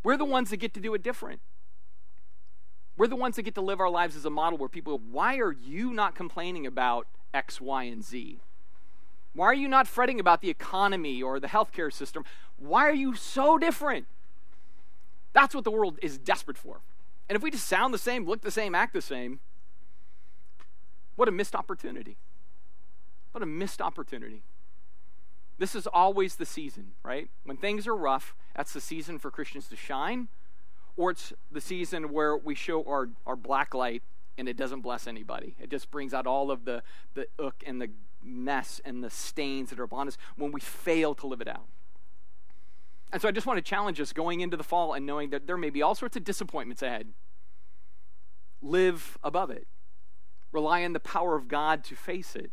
We're 0.05 0.17
the 0.17 0.25
ones 0.25 0.51
that 0.51 0.59
get 0.59 0.73
to 0.75 0.81
do 0.81 0.95
it 0.95 1.03
different. 1.03 1.41
We're 2.97 3.09
the 3.09 3.17
ones 3.17 3.37
that 3.37 3.43
get 3.43 3.55
to 3.57 3.61
live 3.61 3.81
our 3.81 3.91
lives 3.91 4.17
as 4.17 4.25
a 4.25 4.31
model 4.31 4.59
where 4.59 4.69
people 4.69 5.01
why 5.11 5.37
are 5.39 5.53
you 5.53 5.93
not 5.93 6.15
complaining 6.15 6.67
about 6.67 7.07
X, 7.35 7.61
Y, 7.61 7.85
and 7.85 8.05
Z? 8.05 8.39
Why 9.35 9.47
are 9.47 9.55
you 9.55 9.69
not 9.69 9.87
fretting 9.87 10.19
about 10.19 10.41
the 10.41 10.49
economy 10.49 11.23
or 11.23 11.39
the 11.39 11.49
healthcare 11.49 11.93
system? 11.93 12.25
Why 12.59 12.89
are 12.89 12.95
you 12.95 13.15
so 13.15 13.59
different? 13.59 14.07
That's 15.35 15.55
what 15.55 15.65
the 15.65 15.71
world 15.71 15.99
is 16.01 16.17
desperate 16.17 16.57
for. 16.57 16.81
And 17.29 17.37
if 17.37 17.43
we 17.43 17.51
just 17.51 17.67
sound 17.67 17.93
the 17.93 17.99
same, 17.99 18.25
look 18.25 18.41
the 18.41 18.51
same, 18.51 18.75
act 18.75 18.95
the 18.95 19.03
same, 19.03 19.41
what 21.17 21.29
a 21.29 21.33
missed 21.33 21.55
opportunity. 21.55 22.17
What 23.33 23.43
a 23.43 23.47
missed 23.47 23.83
opportunity. 23.83 24.43
This 25.59 25.75
is 25.75 25.87
always 25.87 26.37
the 26.37 26.47
season, 26.47 26.93
right? 27.03 27.29
When 27.45 27.59
things 27.59 27.87
are 27.87 27.97
rough, 27.97 28.35
that's 28.55 28.73
the 28.73 28.81
season 28.81 29.19
for 29.19 29.31
Christians 29.31 29.69
to 29.69 29.77
shine, 29.77 30.29
or 30.97 31.11
it's 31.11 31.33
the 31.51 31.61
season 31.61 32.13
where 32.13 32.37
we 32.37 32.55
show 32.55 32.83
our, 32.85 33.09
our 33.27 33.37
black 33.37 33.75
light 33.75 34.03
and 34.39 34.49
it 34.49 34.57
doesn't 34.57 34.81
bless 34.81 35.07
anybody. 35.07 35.57
It 35.61 35.71
just 35.71 35.91
brings 35.91 36.13
out 36.13 36.27
all 36.27 36.51
of 36.51 36.65
the, 36.65 36.83
the 37.15 37.27
ook 37.39 37.63
and 37.67 37.81
the 37.81 37.91
mess 38.23 38.81
and 38.85 39.03
the 39.03 39.11
stains 39.11 39.71
that 39.71 39.79
are 39.79 39.85
upon 39.85 40.09
us 40.09 40.19
when 40.37 40.53
we 40.53 40.61
fail 40.61 41.15
to 41.17 41.27
live 41.27 41.41
it 41.41 41.49
out. 41.49 41.67
And 43.13 43.23
so 43.23 43.29
I 43.29 43.33
just 43.33 43.47
want 43.47 43.59
to 43.59 43.63
challenge 43.63 44.01
us 44.01 44.13
going 44.13 44.41
into 44.41 44.57
the 44.57 44.65
fall 44.65 44.93
and 44.93 45.07
knowing 45.07 45.31
that 45.31 45.47
there 45.47 45.57
may 45.57 45.71
be 45.71 45.81
all 45.81 45.95
sorts 45.95 46.17
of 46.17 46.25
disappointments 46.25 46.83
ahead. 46.83 47.09
Live 48.61 49.17
above 49.23 49.51
it. 49.51 49.67
Rely 50.53 50.85
on 50.85 50.93
the 50.93 51.01
power 51.01 51.37
of 51.37 51.49
God 51.49 51.85
to 51.85 51.95
face 51.95 52.35
it. 52.35 52.51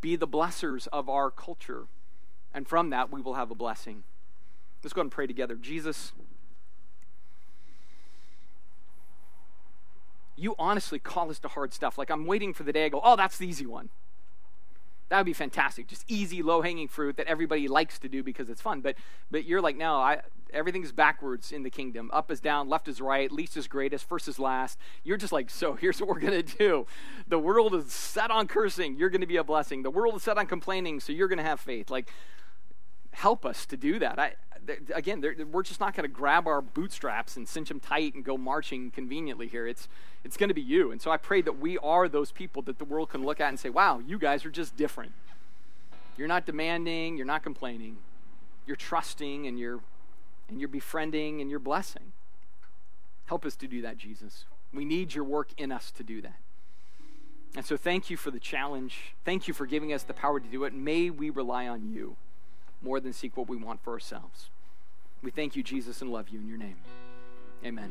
Be 0.00 0.16
the 0.16 0.28
blessers 0.28 0.86
of 0.92 1.08
our 1.08 1.30
culture. 1.30 1.86
And 2.52 2.68
from 2.68 2.90
that, 2.90 3.10
we 3.10 3.20
will 3.20 3.34
have 3.34 3.50
a 3.50 3.54
blessing. 3.54 4.04
Let's 4.82 4.92
go 4.92 5.00
and 5.00 5.10
pray 5.10 5.26
together. 5.26 5.54
Jesus, 5.54 6.12
you 10.44 10.54
honestly 10.58 10.98
call 10.98 11.30
us 11.30 11.38
to 11.40 11.48
hard 11.48 11.72
stuff. 11.72 11.96
Like 11.96 12.10
I'm 12.10 12.26
waiting 12.26 12.52
for 12.52 12.62
the 12.62 12.72
day 12.72 12.84
I 12.84 12.88
go, 12.90 13.00
oh, 13.02 13.16
that's 13.16 13.38
the 13.38 13.48
easy 13.48 13.66
one. 13.66 13.88
That 15.08 15.18
would 15.18 15.26
be 15.26 15.32
fantastic. 15.32 15.86
Just 15.86 16.04
easy, 16.06 16.42
low 16.42 16.62
hanging 16.62 16.88
fruit 16.88 17.16
that 17.16 17.26
everybody 17.26 17.66
likes 17.66 17.98
to 18.00 18.08
do 18.08 18.22
because 18.22 18.48
it's 18.48 18.60
fun. 18.60 18.80
But 18.80 18.96
but 19.30 19.44
you're 19.44 19.60
like, 19.60 19.76
no, 19.76 19.96
I 19.96 20.20
everything's 20.52 20.92
backwards 20.92 21.50
in 21.50 21.62
the 21.62 21.70
kingdom. 21.70 22.10
Up 22.12 22.30
is 22.30 22.40
down, 22.40 22.68
left 22.68 22.88
is 22.88 23.00
right, 23.00 23.30
least 23.32 23.56
is 23.56 23.66
greatest, 23.66 24.08
first 24.08 24.28
is 24.28 24.38
last. 24.38 24.78
You're 25.02 25.16
just 25.16 25.32
like, 25.32 25.50
so 25.50 25.74
here's 25.74 26.00
what 26.00 26.08
we're 26.08 26.20
gonna 26.20 26.42
do. 26.42 26.86
The 27.26 27.38
world 27.38 27.74
is 27.74 27.92
set 27.92 28.30
on 28.30 28.46
cursing, 28.46 28.96
you're 28.96 29.10
gonna 29.10 29.26
be 29.26 29.36
a 29.36 29.44
blessing. 29.44 29.82
The 29.82 29.90
world 29.90 30.14
is 30.14 30.22
set 30.22 30.38
on 30.38 30.46
complaining, 30.46 31.00
so 31.00 31.12
you're 31.12 31.28
gonna 31.28 31.42
have 31.42 31.60
faith. 31.60 31.90
Like 31.90 32.10
help 33.12 33.46
us 33.46 33.64
to 33.66 33.76
do 33.76 33.98
that. 33.98 34.18
I, 34.18 34.34
again, 34.94 35.24
we're 35.50 35.62
just 35.62 35.80
not 35.80 35.94
going 35.94 36.08
to 36.08 36.14
grab 36.14 36.46
our 36.46 36.60
bootstraps 36.60 37.36
and 37.36 37.48
cinch 37.48 37.68
them 37.68 37.80
tight 37.80 38.14
and 38.14 38.24
go 38.24 38.36
marching 38.36 38.90
conveniently 38.90 39.48
here. 39.48 39.66
It's, 39.66 39.88
it's 40.24 40.36
going 40.36 40.48
to 40.48 40.54
be 40.54 40.62
you. 40.62 40.92
And 40.92 41.00
so 41.00 41.10
I 41.10 41.16
pray 41.16 41.42
that 41.42 41.58
we 41.58 41.78
are 41.78 42.08
those 42.08 42.30
people 42.32 42.62
that 42.62 42.78
the 42.78 42.84
world 42.84 43.10
can 43.10 43.24
look 43.24 43.40
at 43.40 43.48
and 43.48 43.58
say, 43.58 43.70
wow, 43.70 44.00
you 44.06 44.18
guys 44.18 44.44
are 44.44 44.50
just 44.50 44.76
different. 44.76 45.12
You're 46.16 46.28
not 46.28 46.46
demanding, 46.46 47.16
you're 47.16 47.26
not 47.26 47.42
complaining. 47.42 47.96
You're 48.66 48.76
trusting 48.76 49.46
and 49.46 49.58
you're, 49.58 49.80
and 50.48 50.60
you're 50.60 50.68
befriending 50.68 51.40
and 51.40 51.50
you're 51.50 51.58
blessing. 51.58 52.12
Help 53.26 53.44
us 53.44 53.56
to 53.56 53.66
do 53.66 53.82
that, 53.82 53.98
Jesus. 53.98 54.44
We 54.72 54.84
need 54.84 55.14
your 55.14 55.24
work 55.24 55.48
in 55.56 55.72
us 55.72 55.90
to 55.92 56.02
do 56.02 56.20
that. 56.22 56.38
And 57.56 57.64
so 57.64 57.76
thank 57.76 58.10
you 58.10 58.16
for 58.16 58.30
the 58.30 58.40
challenge. 58.40 59.14
Thank 59.24 59.46
you 59.46 59.54
for 59.54 59.66
giving 59.66 59.92
us 59.92 60.02
the 60.02 60.14
power 60.14 60.40
to 60.40 60.48
do 60.48 60.64
it. 60.64 60.74
May 60.74 61.10
we 61.10 61.30
rely 61.30 61.68
on 61.68 61.92
you 61.92 62.16
more 62.82 63.00
than 63.00 63.12
seek 63.12 63.36
what 63.36 63.48
we 63.48 63.56
want 63.56 63.82
for 63.82 63.92
ourselves. 63.92 64.50
We 65.24 65.30
thank 65.30 65.56
you, 65.56 65.62
Jesus, 65.62 66.02
and 66.02 66.12
love 66.12 66.28
you 66.28 66.38
in 66.38 66.46
your 66.46 66.58
name. 66.58 66.76
Amen. 67.64 67.90